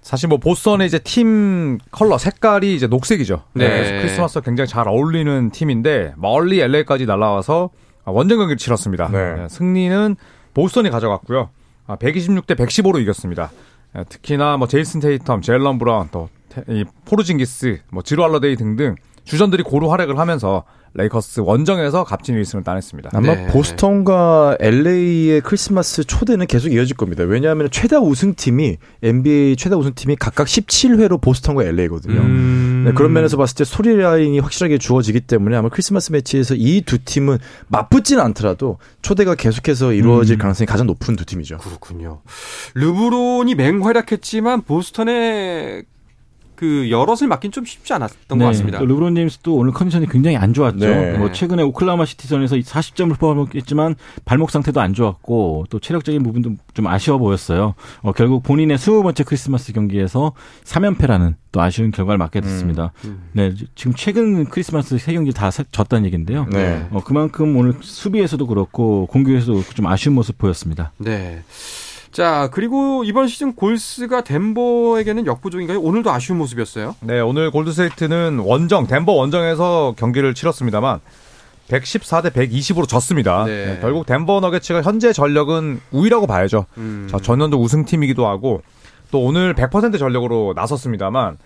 사실 0.00 0.28
뭐 0.28 0.38
보스턴의 0.38 0.88
이제 0.88 0.98
팀 0.98 1.78
컬러 1.92 2.18
색깔이 2.18 2.74
이제 2.74 2.88
녹색이죠. 2.88 3.44
네. 3.52 3.68
그래서 3.68 3.90
크리스마스 3.92 4.40
굉장히 4.40 4.66
잘 4.66 4.88
어울리는 4.88 5.50
팀인데 5.50 6.14
멀리 6.16 6.60
LA까지 6.60 7.06
날아와서 7.06 7.70
원정 8.04 8.38
경기를 8.38 8.56
치렀습니다. 8.56 9.08
네. 9.12 9.34
네. 9.34 9.48
승리는 9.48 10.16
보스턴이 10.54 10.90
가져갔고요. 10.90 11.50
126대 11.86 12.56
115로 12.56 13.00
이겼습니다. 13.00 13.52
네, 13.94 14.02
특히나 14.08 14.56
뭐 14.56 14.66
제이슨 14.66 15.00
테이텀, 15.00 15.42
제일런 15.42 15.78
브라운, 15.78 16.08
또 16.10 16.28
포르징기스, 17.04 17.82
뭐 17.90 18.02
즈루 18.02 18.24
할러데이 18.24 18.56
등등 18.56 18.96
주전들이 19.24 19.62
고루 19.62 19.90
활약을 19.92 20.18
하면서 20.18 20.64
레이커스 20.94 21.40
원정에서 21.40 22.04
값진 22.04 22.40
1승을 22.40 22.64
따냈습니다. 22.64 23.10
아마 23.14 23.34
네. 23.34 23.46
보스턴과 23.48 24.58
LA의 24.60 25.40
크리스마스 25.40 26.04
초대는 26.04 26.46
계속 26.46 26.72
이어질 26.72 26.96
겁니다. 26.96 27.24
왜냐하면 27.24 27.68
최다 27.70 28.00
우승팀이 28.00 28.76
NBA 29.02 29.56
최다 29.56 29.76
우승팀이 29.76 30.16
각각 30.16 30.46
17회로 30.46 31.20
보스턴과 31.20 31.64
LA거든요. 31.64 32.20
음... 32.20 32.84
네, 32.86 32.92
그런 32.92 33.12
면에서 33.12 33.36
봤을 33.36 33.56
때 33.56 33.64
스토리라인이 33.64 34.38
확실하게 34.40 34.78
주어지기 34.78 35.20
때문에 35.20 35.56
아마 35.56 35.68
크리스마스 35.68 36.12
매치에서 36.12 36.54
이 36.56 36.82
두 36.84 36.98
팀은 36.98 37.38
맞붙지는 37.68 38.22
않더라도 38.24 38.78
초대가 39.02 39.34
계속해서 39.34 39.92
이루어질 39.92 40.36
음... 40.36 40.38
가능성이 40.38 40.66
가장 40.66 40.86
높은 40.86 41.16
두 41.16 41.24
팀이죠. 41.24 41.58
그렇군요. 41.58 42.20
르브론이 42.74 43.54
맹활약했지만 43.54 44.62
보스턴의 44.62 45.84
그 46.62 46.88
여럿을 46.90 47.26
맡긴 47.26 47.50
좀 47.50 47.64
쉽지 47.64 47.92
않았던 47.92 48.38
네. 48.38 48.44
것 48.44 48.50
같습니다. 48.52 48.78
또 48.78 48.86
르브론 48.86 49.16
제임스도 49.16 49.56
오늘 49.56 49.72
컨디션이 49.72 50.06
굉장히 50.06 50.36
안 50.36 50.54
좋았죠. 50.54 50.78
네. 50.78 51.18
뭐 51.18 51.32
최근에 51.32 51.60
오클라마 51.64 52.04
시티전에서 52.04 52.54
40점을 52.54 53.18
포함했지만 53.18 53.96
발목 54.24 54.52
상태도 54.52 54.80
안 54.80 54.94
좋았고 54.94 55.66
또 55.70 55.80
체력적인 55.80 56.22
부분도 56.22 56.52
좀 56.72 56.86
아쉬워 56.86 57.18
보였어요. 57.18 57.74
어, 58.02 58.12
결국 58.12 58.44
본인의 58.44 58.78
20번째 58.78 59.26
크리스마스 59.26 59.72
경기에서 59.72 60.34
3연패라는 60.62 61.34
또 61.50 61.60
아쉬운 61.60 61.90
결과를 61.90 62.18
맞게 62.18 62.40
됐습니다. 62.40 62.92
음. 63.06 63.10
음. 63.10 63.28
네, 63.32 63.52
지금 63.74 63.92
최근 63.96 64.44
크리스마스 64.44 64.98
세 64.98 65.14
경기 65.14 65.32
다 65.32 65.50
졌다는 65.50 66.06
얘기인데요. 66.06 66.46
네. 66.52 66.86
어, 66.92 67.02
그만큼 67.02 67.56
오늘 67.56 67.74
수비에서도 67.80 68.46
그렇고 68.46 69.06
공격에서도 69.06 69.64
좀 69.74 69.88
아쉬운 69.88 70.14
모습 70.14 70.38
보였습니다. 70.38 70.92
네. 70.98 71.42
자, 72.12 72.50
그리고 72.52 73.04
이번 73.04 73.26
시즌 73.26 73.54
골스가 73.54 74.22
덴버에게는 74.22 75.26
역부족인가요? 75.26 75.80
오늘도 75.80 76.10
아쉬운 76.10 76.38
모습이었어요. 76.38 76.94
네, 77.00 77.20
오늘 77.20 77.50
골드세이트는 77.50 78.38
원정, 78.38 78.86
덴버 78.86 79.12
원정에서 79.12 79.94
경기를 79.96 80.34
치렀습니다만 80.34 81.00
114대 81.68 82.30
120으로 82.30 82.86
졌습니다. 82.86 83.44
네. 83.46 83.66
네, 83.66 83.78
결국 83.80 84.04
덴버 84.04 84.40
너게츠가 84.40 84.82
현재 84.82 85.14
전력은 85.14 85.80
우위라고 85.90 86.26
봐야죠. 86.26 86.66
음. 86.76 87.08
자, 87.10 87.18
전년도 87.18 87.58
우승팀이기도 87.58 88.26
하고 88.26 88.62
또 89.10 89.24
오늘 89.24 89.54
100% 89.54 89.98
전력으로 89.98 90.52
나섰습니다만 90.54 91.38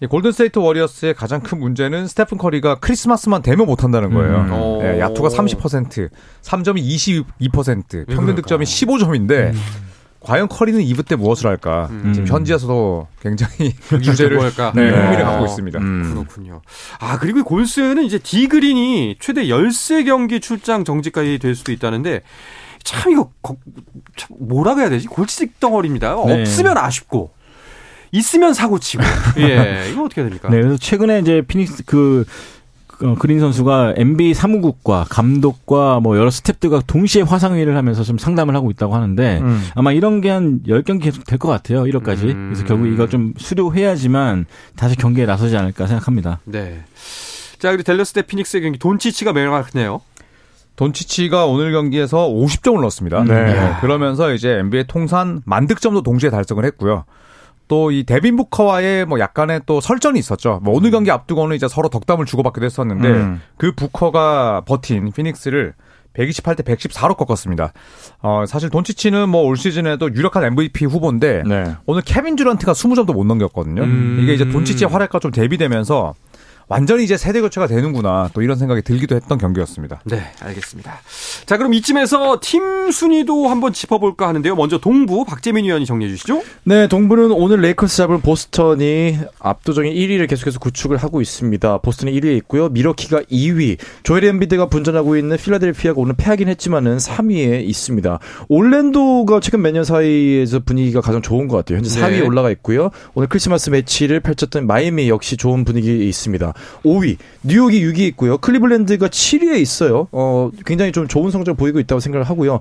이 0.00 0.06
골든스테이트 0.06 0.58
워리어스의 0.58 1.14
가장 1.14 1.40
큰 1.42 1.60
문제는 1.60 2.08
스테픈 2.08 2.38
커리가 2.38 2.76
크리스마스만 2.76 3.42
되면 3.42 3.66
못한다는 3.66 4.12
거예요. 4.12 4.78
음. 4.80 4.82
네, 4.82 4.98
야투가 5.00 5.28
30%, 5.28 6.08
3점이 6.42 7.24
22%, 7.38 8.06
평균 8.08 8.34
득점이 8.34 8.64
15점인데 8.64 9.52
음. 9.52 9.87
과연 10.20 10.48
커리는 10.48 10.80
이브 10.80 11.04
때 11.04 11.16
무엇을 11.16 11.46
할까? 11.46 11.88
음. 11.90 12.12
지금 12.12 12.28
현지에서도 12.28 13.06
굉장히 13.20 13.72
주제를 14.02 14.38
네, 14.74 14.90
흥미를 14.90 15.24
갖고 15.24 15.46
있습니다. 15.46 15.78
음. 15.78 16.14
그렇군요. 16.14 16.60
아 16.98 17.18
그리고 17.18 17.44
골스는 17.44 18.02
이제 18.04 18.18
디그린이 18.18 19.16
최대 19.20 19.44
13경기 19.44 20.42
출장 20.42 20.84
정지까지 20.84 21.38
될 21.38 21.54
수도 21.54 21.72
있다는데 21.72 22.22
참 22.82 23.12
이거 23.12 23.30
참 24.16 24.36
뭐라고 24.40 24.80
해야 24.80 24.90
되지? 24.90 25.06
골치직 25.06 25.60
덩어리입니다. 25.60 26.16
네. 26.26 26.40
없으면 26.40 26.76
아쉽고 26.76 27.30
있으면 28.12 28.54
사고치고. 28.54 29.02
예, 29.38 29.88
이거 29.90 30.04
어떻게 30.04 30.22
됩니까? 30.22 30.48
네, 30.48 30.60
그래서 30.60 30.78
최근에 30.78 31.20
이제 31.20 31.42
피닉스 31.46 31.84
그 31.84 32.24
어, 33.02 33.14
그린 33.18 33.38
선수가 33.40 33.94
NBA 33.96 34.34
사무국과 34.34 35.06
감독과 35.08 36.00
뭐 36.00 36.16
여러 36.16 36.28
스탭들과 36.30 36.82
동시에 36.86 37.22
화상회의를 37.22 37.76
하면서 37.76 38.02
좀 38.02 38.18
상담을 38.18 38.54
하고 38.56 38.70
있다고 38.70 38.94
하는데 38.94 39.38
음. 39.40 39.62
아마 39.74 39.92
이런 39.92 40.20
게한 40.20 40.60
10경기 40.66 41.02
계속 41.04 41.24
될 41.24 41.38
것 41.38 41.48
같아요. 41.48 41.84
1월까지. 41.84 42.24
음. 42.24 42.50
그래서 42.52 42.64
결국 42.66 42.86
이거 42.88 43.08
좀 43.08 43.34
수료해야지만 43.36 44.46
다시 44.76 44.96
경기에 44.96 45.26
나서지 45.26 45.56
않을까 45.56 45.86
생각합니다. 45.86 46.40
네. 46.44 46.82
자, 47.58 47.70
그리고 47.70 47.82
댈러스 47.84 48.12
대 48.12 48.22
피닉스의 48.22 48.62
경기 48.62 48.78
돈치치가 48.78 49.32
맹활약했네요. 49.32 50.00
돈치치가 50.76 51.46
오늘 51.46 51.72
경기에서 51.72 52.28
50점을 52.28 52.80
넣었습니다. 52.80 53.24
네. 53.24 53.34
네. 53.52 53.72
그러면서 53.80 54.32
이제 54.32 54.50
NBA 54.58 54.84
통산 54.86 55.42
만 55.44 55.66
득점도 55.66 56.02
동시에 56.02 56.30
달성을 56.30 56.64
했고요. 56.64 57.04
또 57.68 57.90
이 57.92 58.04
데빈 58.04 58.36
부커와의 58.36 59.06
뭐 59.06 59.18
약간의 59.20 59.62
또 59.66 59.80
설전이 59.80 60.18
있었죠. 60.18 60.60
뭐 60.62 60.74
오늘 60.74 60.90
경기 60.90 61.10
앞두고는 61.10 61.54
이제 61.56 61.68
서로 61.68 61.88
덕담을 61.88 62.26
주고받기도 62.26 62.64
했었는데 62.66 63.08
음. 63.08 63.40
그 63.56 63.72
부커가 63.72 64.62
버틴 64.66 65.10
피닉스를 65.12 65.74
128대 66.14 66.62
114로 66.64 67.16
꺾었습니다. 67.16 67.72
어, 68.22 68.44
사실 68.48 68.70
돈치치는 68.70 69.28
뭐 69.28 69.42
올 69.44 69.56
시즌에도 69.56 70.12
유력한 70.12 70.42
MVP 70.44 70.84
후보인데 70.86 71.44
네. 71.46 71.76
오늘 71.86 72.02
케빈 72.02 72.34
듀런트가 72.36 72.72
20점도 72.72 73.12
못 73.14 73.24
넘겼거든요. 73.24 73.82
음. 73.82 74.18
이게 74.20 74.34
이제 74.34 74.48
돈치치의 74.48 74.90
활약과 74.90 75.20
좀 75.20 75.30
대비되면서 75.30 76.14
완전히 76.68 77.04
이제 77.04 77.16
세대 77.16 77.40
교체가 77.40 77.66
되는구나 77.66 78.30
또 78.34 78.42
이런 78.42 78.56
생각이 78.58 78.82
들기도 78.82 79.16
했던 79.16 79.38
경기였습니다. 79.38 80.00
네, 80.04 80.22
알겠습니다. 80.40 81.00
자, 81.46 81.56
그럼 81.56 81.72
이쯤에서 81.74 82.40
팀 82.42 82.90
순위도 82.90 83.48
한번 83.48 83.72
짚어볼까 83.72 84.28
하는데요. 84.28 84.54
먼저 84.54 84.76
동부 84.78 85.24
박재민 85.24 85.64
위원이 85.64 85.86
정리해 85.86 86.10
주시죠. 86.10 86.42
네, 86.64 86.86
동부는 86.88 87.32
오늘 87.32 87.60
레이커스 87.62 87.96
잡은 87.96 88.18
보스턴이 88.20 89.18
압도적인 89.38 89.92
1위를 89.92 90.28
계속해서 90.28 90.58
구축을 90.58 90.98
하고 90.98 91.20
있습니다. 91.22 91.78
보스턴이 91.78 92.12
1위에 92.20 92.36
있고요. 92.38 92.68
밀워키가 92.68 93.22
2위, 93.22 93.78
조엘 94.02 94.24
엠비드가 94.24 94.66
분전하고 94.68 95.16
있는 95.16 95.36
필라델피아가 95.38 96.00
오늘 96.00 96.14
패하긴 96.16 96.48
했지만은 96.48 96.98
3위에 96.98 97.64
있습니다. 97.66 98.18
올랜도가 98.48 99.40
최근 99.40 99.62
몇 99.62 99.68
년 99.72 99.84
사이에서 99.84 100.60
분위기가 100.60 101.00
가장 101.02 101.20
좋은 101.22 101.46
것 101.46 101.56
같아요. 101.58 101.76
현재 101.78 101.90
4위에 102.00 102.10
네. 102.10 102.20
올라가 102.22 102.50
있고요. 102.52 102.90
오늘 103.14 103.28
크리스마스 103.28 103.68
매치를 103.70 104.20
펼쳤던 104.20 104.66
마이애미 104.66 105.08
역시 105.10 105.36
좋은 105.36 105.64
분위기에 105.64 105.94
있습니다. 106.06 106.52
5위, 106.84 107.16
뉴욕이 107.42 107.80
6위에 107.80 108.00
있고요. 108.08 108.38
클리블랜드가 108.38 109.08
7위에 109.08 109.58
있어요. 109.58 110.08
어, 110.12 110.50
굉장히 110.66 110.92
좀 110.92 111.08
좋은 111.08 111.30
성적을 111.30 111.56
보이고 111.56 111.80
있다고 111.80 112.00
생각을 112.00 112.28
하고요. 112.28 112.60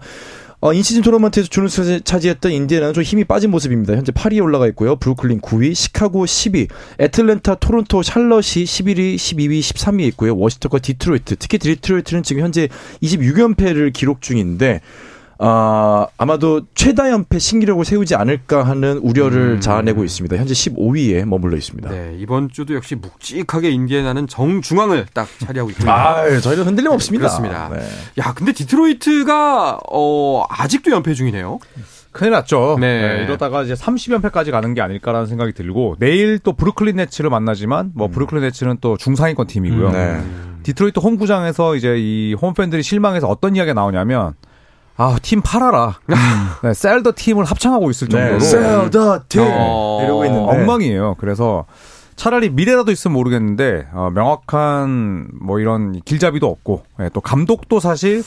어, 0.59 0.73
인시즌 0.73 1.03
토너먼트에서 1.03 1.49
준우승을 1.49 2.01
차지했던 2.01 2.51
인디애나는 2.51 2.95
좀 2.95 3.03
힘이 3.03 3.23
빠진 3.25 3.51
모습입니다. 3.51 3.95
현재 3.95 4.11
8위에 4.11 4.41
올라가 4.41 4.65
있고요. 4.67 4.95
브루클린 4.95 5.39
9위, 5.39 5.75
시카고 5.75 6.25
10위, 6.25 6.67
애틀랜타, 6.99 7.55
토론토, 7.55 8.01
샬럿이 8.01 8.65
11위, 8.65 9.15
12위, 9.15 9.59
13위에 9.59 10.07
있고요. 10.07 10.35
워싱턴과 10.35 10.79
디트로이트, 10.79 11.35
특히 11.35 11.59
디트로이트는 11.59 12.23
지금 12.23 12.41
현재 12.41 12.69
26연패를 13.03 13.93
기록 13.93 14.21
중인데 14.21 14.81
아, 15.39 16.07
아마도 16.17 16.61
최다 16.73 17.11
연패 17.11 17.39
신기록을 17.39 17.85
세우지 17.85 18.15
않을까 18.15 18.63
하는 18.63 18.97
우려를 18.97 19.55
음. 19.55 19.59
자아내고 19.59 20.03
있습니다. 20.03 20.35
현재 20.35 20.53
15위에 20.53 21.25
머물러 21.25 21.57
있습니다. 21.57 21.89
네, 21.89 22.15
이번 22.19 22.49
주도 22.49 22.73
역시 22.75 22.95
묵직하게 22.95 23.69
인디애나는 23.69 24.27
정중앙을 24.27 25.07
딱 25.13 25.27
차지하고 25.39 25.69
있습니다. 25.69 25.93
아, 25.93 26.39
저희는 26.39 26.65
흔들림 26.65 26.91
없습니다. 26.91 27.27
그렇습니다. 27.27 27.69
네. 27.69 27.81
야, 28.19 28.33
근데 28.33 28.51
디트로이트가 28.51 29.79
어, 29.91 30.45
아직도 30.49 30.91
연패 30.91 31.13
중이네요. 31.13 31.59
큰일 32.11 32.31
났죠. 32.31 32.77
네. 32.79 33.17
네. 33.17 33.23
이러다가 33.25 33.61
이제 33.61 33.75
30연패까지 33.75 34.49
가는 34.49 34.73
게 34.73 34.81
아닐까라는 34.81 35.27
생각이 35.27 35.53
들고 35.53 35.97
내일 35.99 36.39
또 36.39 36.53
브루클린 36.53 36.95
네츠를 36.95 37.29
만나지만 37.29 37.91
뭐 37.93 38.07
음. 38.07 38.11
브루클린 38.11 38.43
네츠는 38.43 38.77
또 38.81 38.97
중상위권 38.97 39.45
팀이고요. 39.45 39.87
음, 39.89 39.93
네. 39.93 40.63
디트로이트 40.63 40.99
홈구장에서 40.99 41.75
이제 41.75 41.95
이 41.97 42.33
홈팬들이 42.33 42.81
실망해서 42.81 43.27
어떤 43.27 43.55
이야기가 43.55 43.75
나오냐면 43.75 44.33
아, 44.97 45.17
팀 45.21 45.41
팔아라. 45.41 45.99
음. 46.09 46.15
네, 46.63 46.73
sell 46.73 46.96
the 46.96 47.13
team을 47.15 47.45
합창하고 47.45 47.89
있을 47.91 48.07
네, 48.07 48.11
정도로. 48.17 48.39
네, 48.39 48.45
sell 48.45 48.87
the 48.87 49.19
team. 49.29 49.41
어, 49.45 50.01
이러고 50.03 50.25
있는데. 50.25 50.51
엉망이에요. 50.51 51.15
그래서 51.19 51.65
차라리 52.17 52.49
미래라도 52.49 52.91
있으면 52.91 53.13
모르겠는데 53.13 53.87
어, 53.93 54.09
명확한 54.13 55.29
뭐 55.39 55.59
이런 55.59 56.01
길잡이도 56.01 56.47
없고 56.47 56.83
예, 56.99 57.09
또 57.13 57.21
감독도 57.21 57.79
사실 57.79 58.23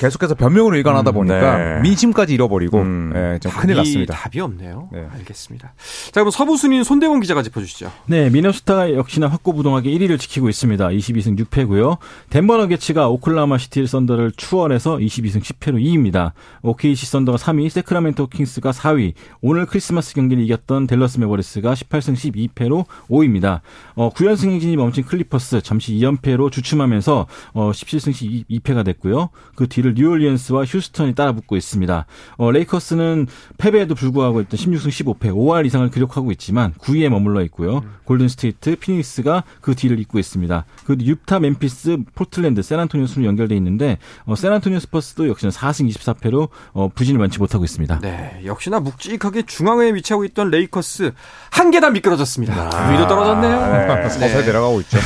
계속해서 0.00 0.34
변명을 0.34 0.74
일관하다 0.76 1.10
음, 1.10 1.14
보니까 1.14 1.58
네. 1.58 1.80
민심까지 1.82 2.32
잃어버리고 2.32 2.78
음, 2.80 3.12
예, 3.14 3.38
좀 3.38 3.52
큰일 3.52 3.76
났습니다. 3.76 4.14
답이 4.14 4.40
없네요. 4.40 4.88
네. 4.90 5.06
알겠습니다. 5.12 5.74
자 6.10 6.20
그럼 6.22 6.30
서부 6.30 6.56
순위는 6.56 6.84
손대원 6.84 7.20
기자가 7.20 7.42
짚어주시죠. 7.42 7.92
네, 8.06 8.30
미네소타가 8.30 8.94
역시나 8.94 9.28
확고부동하게 9.28 9.90
1위를 9.90 10.18
지키고 10.18 10.48
있습니다. 10.48 10.88
22승 10.88 11.38
6패고요. 11.44 11.98
덴버 12.30 12.56
너게츠가 12.56 13.08
오클라호마 13.10 13.58
시티 13.58 13.86
썬더를 13.86 14.32
추월해서 14.38 14.96
22승 14.96 15.42
10패로 15.42 15.74
2위입니다. 15.82 16.32
OKC 16.62 17.04
썬더가 17.04 17.36
3위, 17.36 17.68
새크라멘토 17.68 18.28
킹스가 18.28 18.70
4위. 18.70 19.12
오늘 19.42 19.66
크리스마스 19.66 20.14
경기를 20.14 20.42
이겼던 20.44 20.86
댈러스 20.86 21.20
매버릭스가 21.20 21.74
18승 21.74 22.14
12패로 22.54 22.86
5위입니다. 23.10 23.33
있습니다. 23.34 23.62
어, 23.96 24.10
9연승 24.10 24.50
행진이 24.50 24.76
멈춘 24.76 25.04
클리퍼스 25.04 25.60
잠시 25.62 25.92
2연패로 25.94 26.50
주춤하면서 26.52 27.26
어, 27.54 27.70
17승 27.70 28.46
2패가 28.48 28.84
됐고요. 28.84 29.30
그 29.54 29.68
뒤를 29.68 29.94
뉴올리언스와 29.94 30.64
휴스턴이 30.64 31.14
따라붙고 31.14 31.56
있습니다. 31.56 32.06
어, 32.36 32.50
레이커스는 32.50 33.26
패배에도 33.58 33.94
불구하고 33.94 34.40
일단 34.40 34.58
16승 34.58 34.88
15패 34.88 35.34
5할 35.34 35.66
이상을 35.66 35.90
기록하고 35.90 36.30
있지만 36.32 36.72
9위에 36.74 37.08
머물러 37.08 37.42
있고요. 37.44 37.78
음. 37.78 37.94
골든 38.04 38.28
스테이트, 38.28 38.76
피닉스가 38.76 39.44
그 39.60 39.74
뒤를 39.74 39.98
잇고 39.98 40.18
있습니다. 40.18 40.64
그 40.84 40.96
유타, 41.00 41.38
멤피스, 41.38 41.98
포틀랜드, 42.14 42.62
샌안토니오 42.62 43.06
순으로 43.06 43.28
연결돼 43.28 43.56
있는데 43.56 43.98
어, 44.26 44.34
샌안토니오 44.34 44.78
스퍼스도 44.80 45.28
역시나 45.28 45.50
4승 45.50 45.88
24패로 45.90 46.48
어, 46.72 46.88
부진을 46.94 47.18
면치 47.18 47.38
못하고 47.38 47.64
있습니다. 47.64 48.00
네, 48.00 48.40
역시나 48.44 48.80
묵직하게 48.80 49.42
중앙에 49.42 49.94
위치하고 49.94 50.24
있던 50.24 50.50
레이커스 50.50 51.12
한 51.50 51.70
계단 51.70 51.92
미끄러졌습니다. 51.94 52.54
아, 52.54 52.92
위로 52.92 53.06
떨어 53.06 53.23
떨어졌네요. 53.24 54.02
네. 54.02 54.08
서서히 54.08 54.32
네. 54.32 54.46
내려가고 54.46 54.80
있죠. 54.82 54.98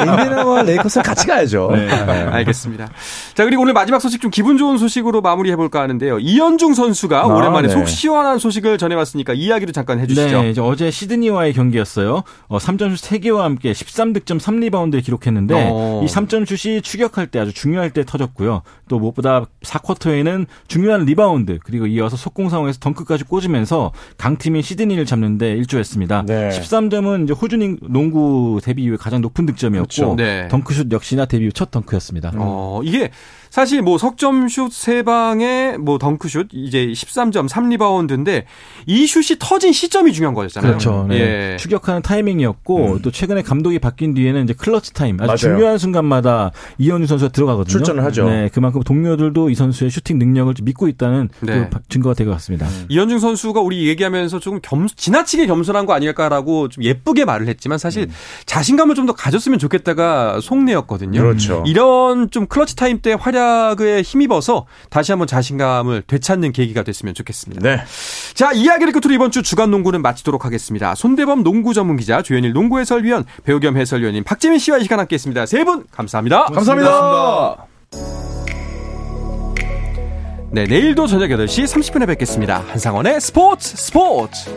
인디애나와 0.00 0.62
레이커스 0.62 1.02
같이 1.02 1.26
가야죠. 1.26 1.70
네. 1.72 1.86
네. 1.86 2.12
알겠습니다. 2.12 2.88
자, 3.34 3.44
그리고 3.44 3.62
오늘 3.62 3.72
마지막 3.72 4.00
소식 4.00 4.20
좀 4.20 4.30
기분 4.30 4.56
좋은 4.56 4.78
소식으로 4.78 5.20
마무리해볼까 5.20 5.80
하는데요. 5.80 6.18
이현중 6.18 6.74
선수가 6.74 7.22
아, 7.22 7.26
오랜만에 7.26 7.68
네. 7.68 7.74
속 7.74 7.88
시원한 7.88 8.38
소식을 8.38 8.78
전해왔으니까 8.78 9.32
이야기도 9.34 9.72
잠깐 9.72 10.00
해주시죠. 10.00 10.42
네, 10.42 10.54
어제 10.60 10.90
시드니와의 10.90 11.52
경기였어요. 11.52 12.22
어, 12.48 12.58
3점슛 12.58 12.96
3개와 12.96 13.38
함께 13.38 13.72
13득점 13.72 14.40
3리바운드를 14.40 15.04
기록했는데 15.04 15.70
어. 15.72 16.02
이 16.04 16.06
3점슛이 16.06 16.82
추격할 16.82 17.26
때 17.28 17.38
아주 17.38 17.52
중요할 17.52 17.90
때 17.90 18.04
터졌고요. 18.04 18.62
또 18.88 18.98
무엇보다 18.98 19.44
4쿼터에는 19.62 20.46
중요한 20.68 21.04
리바운드 21.04 21.58
그리고 21.64 21.86
이어서 21.86 22.16
속공 22.16 22.48
상황에서 22.48 22.78
덩크까지 22.80 23.24
꽂으면서 23.24 23.92
강팀인 24.18 24.62
시드니를 24.62 25.06
잡는데 25.06 25.52
일조했습니다. 25.52 26.24
네. 26.26 26.48
13점 26.50 26.99
득점은 27.00 27.24
이제 27.24 27.32
호주 27.32 27.56
농구 27.82 28.60
데뷔 28.62 28.84
이후에 28.84 28.96
가장 28.96 29.20
높은 29.20 29.46
득점이었고 29.46 29.88
그렇죠. 29.88 30.14
네. 30.14 30.48
덩크슛 30.48 30.92
역시나 30.92 31.24
데뷔 31.26 31.46
후 31.46 31.54
첫 31.54 31.70
덩크였습니다. 31.70 32.32
어, 32.36 32.80
이게 32.84 33.10
사실 33.50 33.82
뭐 33.82 33.98
석점슛 33.98 34.70
3방에 34.70 35.76
뭐 35.78 35.98
덩크슛 35.98 36.48
이제 36.52 36.86
13점 36.86 37.48
3리바운드인데 37.48 38.44
이 38.86 39.06
슛이 39.06 39.38
터진 39.40 39.72
시점이 39.72 40.12
중요한 40.12 40.34
거였잖아요. 40.34 40.70
그렇죠. 40.72 41.06
네. 41.08 41.52
예. 41.52 41.56
추격하는 41.58 42.02
타이밍이었고 42.02 42.92
음. 42.94 43.02
또 43.02 43.10
최근에 43.10 43.42
감독이 43.42 43.78
바뀐 43.80 44.14
뒤에는 44.14 44.44
이제 44.44 44.54
클러치 44.54 44.92
타임 44.94 45.16
아주 45.20 45.26
맞아요. 45.26 45.36
중요한 45.36 45.78
순간마다 45.78 46.52
이현중 46.78 47.06
선수가 47.08 47.32
들어가거든요. 47.32 47.70
출전을 47.72 48.04
하죠. 48.04 48.28
네, 48.30 48.48
그만큼 48.54 48.82
동료들도 48.84 49.50
이 49.50 49.54
선수의 49.56 49.90
슈팅 49.90 50.18
능력을 50.20 50.54
믿고 50.62 50.86
있다는 50.88 51.28
네. 51.40 51.68
그 51.72 51.78
증거가 51.88 52.14
될 52.14 52.26
것 52.26 52.32
같습니다. 52.34 52.66
음. 52.66 52.86
이현중 52.88 53.18
선수가 53.18 53.60
우리 53.60 53.88
얘기하면서 53.88 54.38
조금 54.38 54.60
겸, 54.62 54.86
지나치게 54.94 55.46
겸손한 55.46 55.86
거 55.86 55.92
아닐까라고 55.94 56.68
좀 56.68 56.84
예쁘게 56.84 57.24
말을 57.24 57.48
했지만 57.48 57.78
사실 57.78 58.04
음. 58.04 58.10
자신감을 58.46 58.94
좀 58.94 59.00
더 59.00 59.14
가졌으면 59.14 59.58
좋겠다가 59.58 60.40
속내였거든요. 60.42 61.18
그렇죠. 61.22 61.64
이런 61.66 62.30
좀 62.30 62.46
clutch 62.46 62.76
time 62.76 63.00
때 63.00 63.16
활약 63.18 63.39
활약에 63.40 64.02
힘입어서 64.02 64.66
다시 64.90 65.12
한번 65.12 65.26
자신감을 65.26 66.02
되찾는 66.06 66.52
계기가 66.52 66.82
됐으면 66.82 67.14
좋겠습니다. 67.14 67.62
네. 67.62 67.82
자, 68.34 68.52
이야기를 68.52 68.92
끝으로 68.92 69.14
이번 69.14 69.30
주 69.30 69.42
주간 69.42 69.70
농구는 69.70 70.02
마치도록 70.02 70.44
하겠습니다. 70.44 70.94
손대범 70.94 71.42
농구 71.42 71.72
전문 71.74 71.96
기자, 71.96 72.22
조현일 72.22 72.52
농구 72.52 72.78
해설위원, 72.78 73.24
배우 73.44 73.58
겸 73.60 73.76
해설위원님 73.76 74.24
박재민 74.24 74.58
씨와 74.58 74.78
이 74.78 74.82
시간 74.82 74.98
함께 75.00 75.14
했습니다. 75.14 75.46
세 75.46 75.64
분 75.64 75.84
감사합니다. 75.90 76.46
감사합니다. 76.46 76.90
감사합니다. 76.90 77.66
네, 80.52 80.64
내일도 80.64 81.06
저녁 81.06 81.28
8시 81.28 81.64
30분에 81.64 82.06
뵙겠습니다. 82.06 82.64
한상원의 82.68 83.20
스포츠 83.20 83.76
스포츠! 83.76 84.50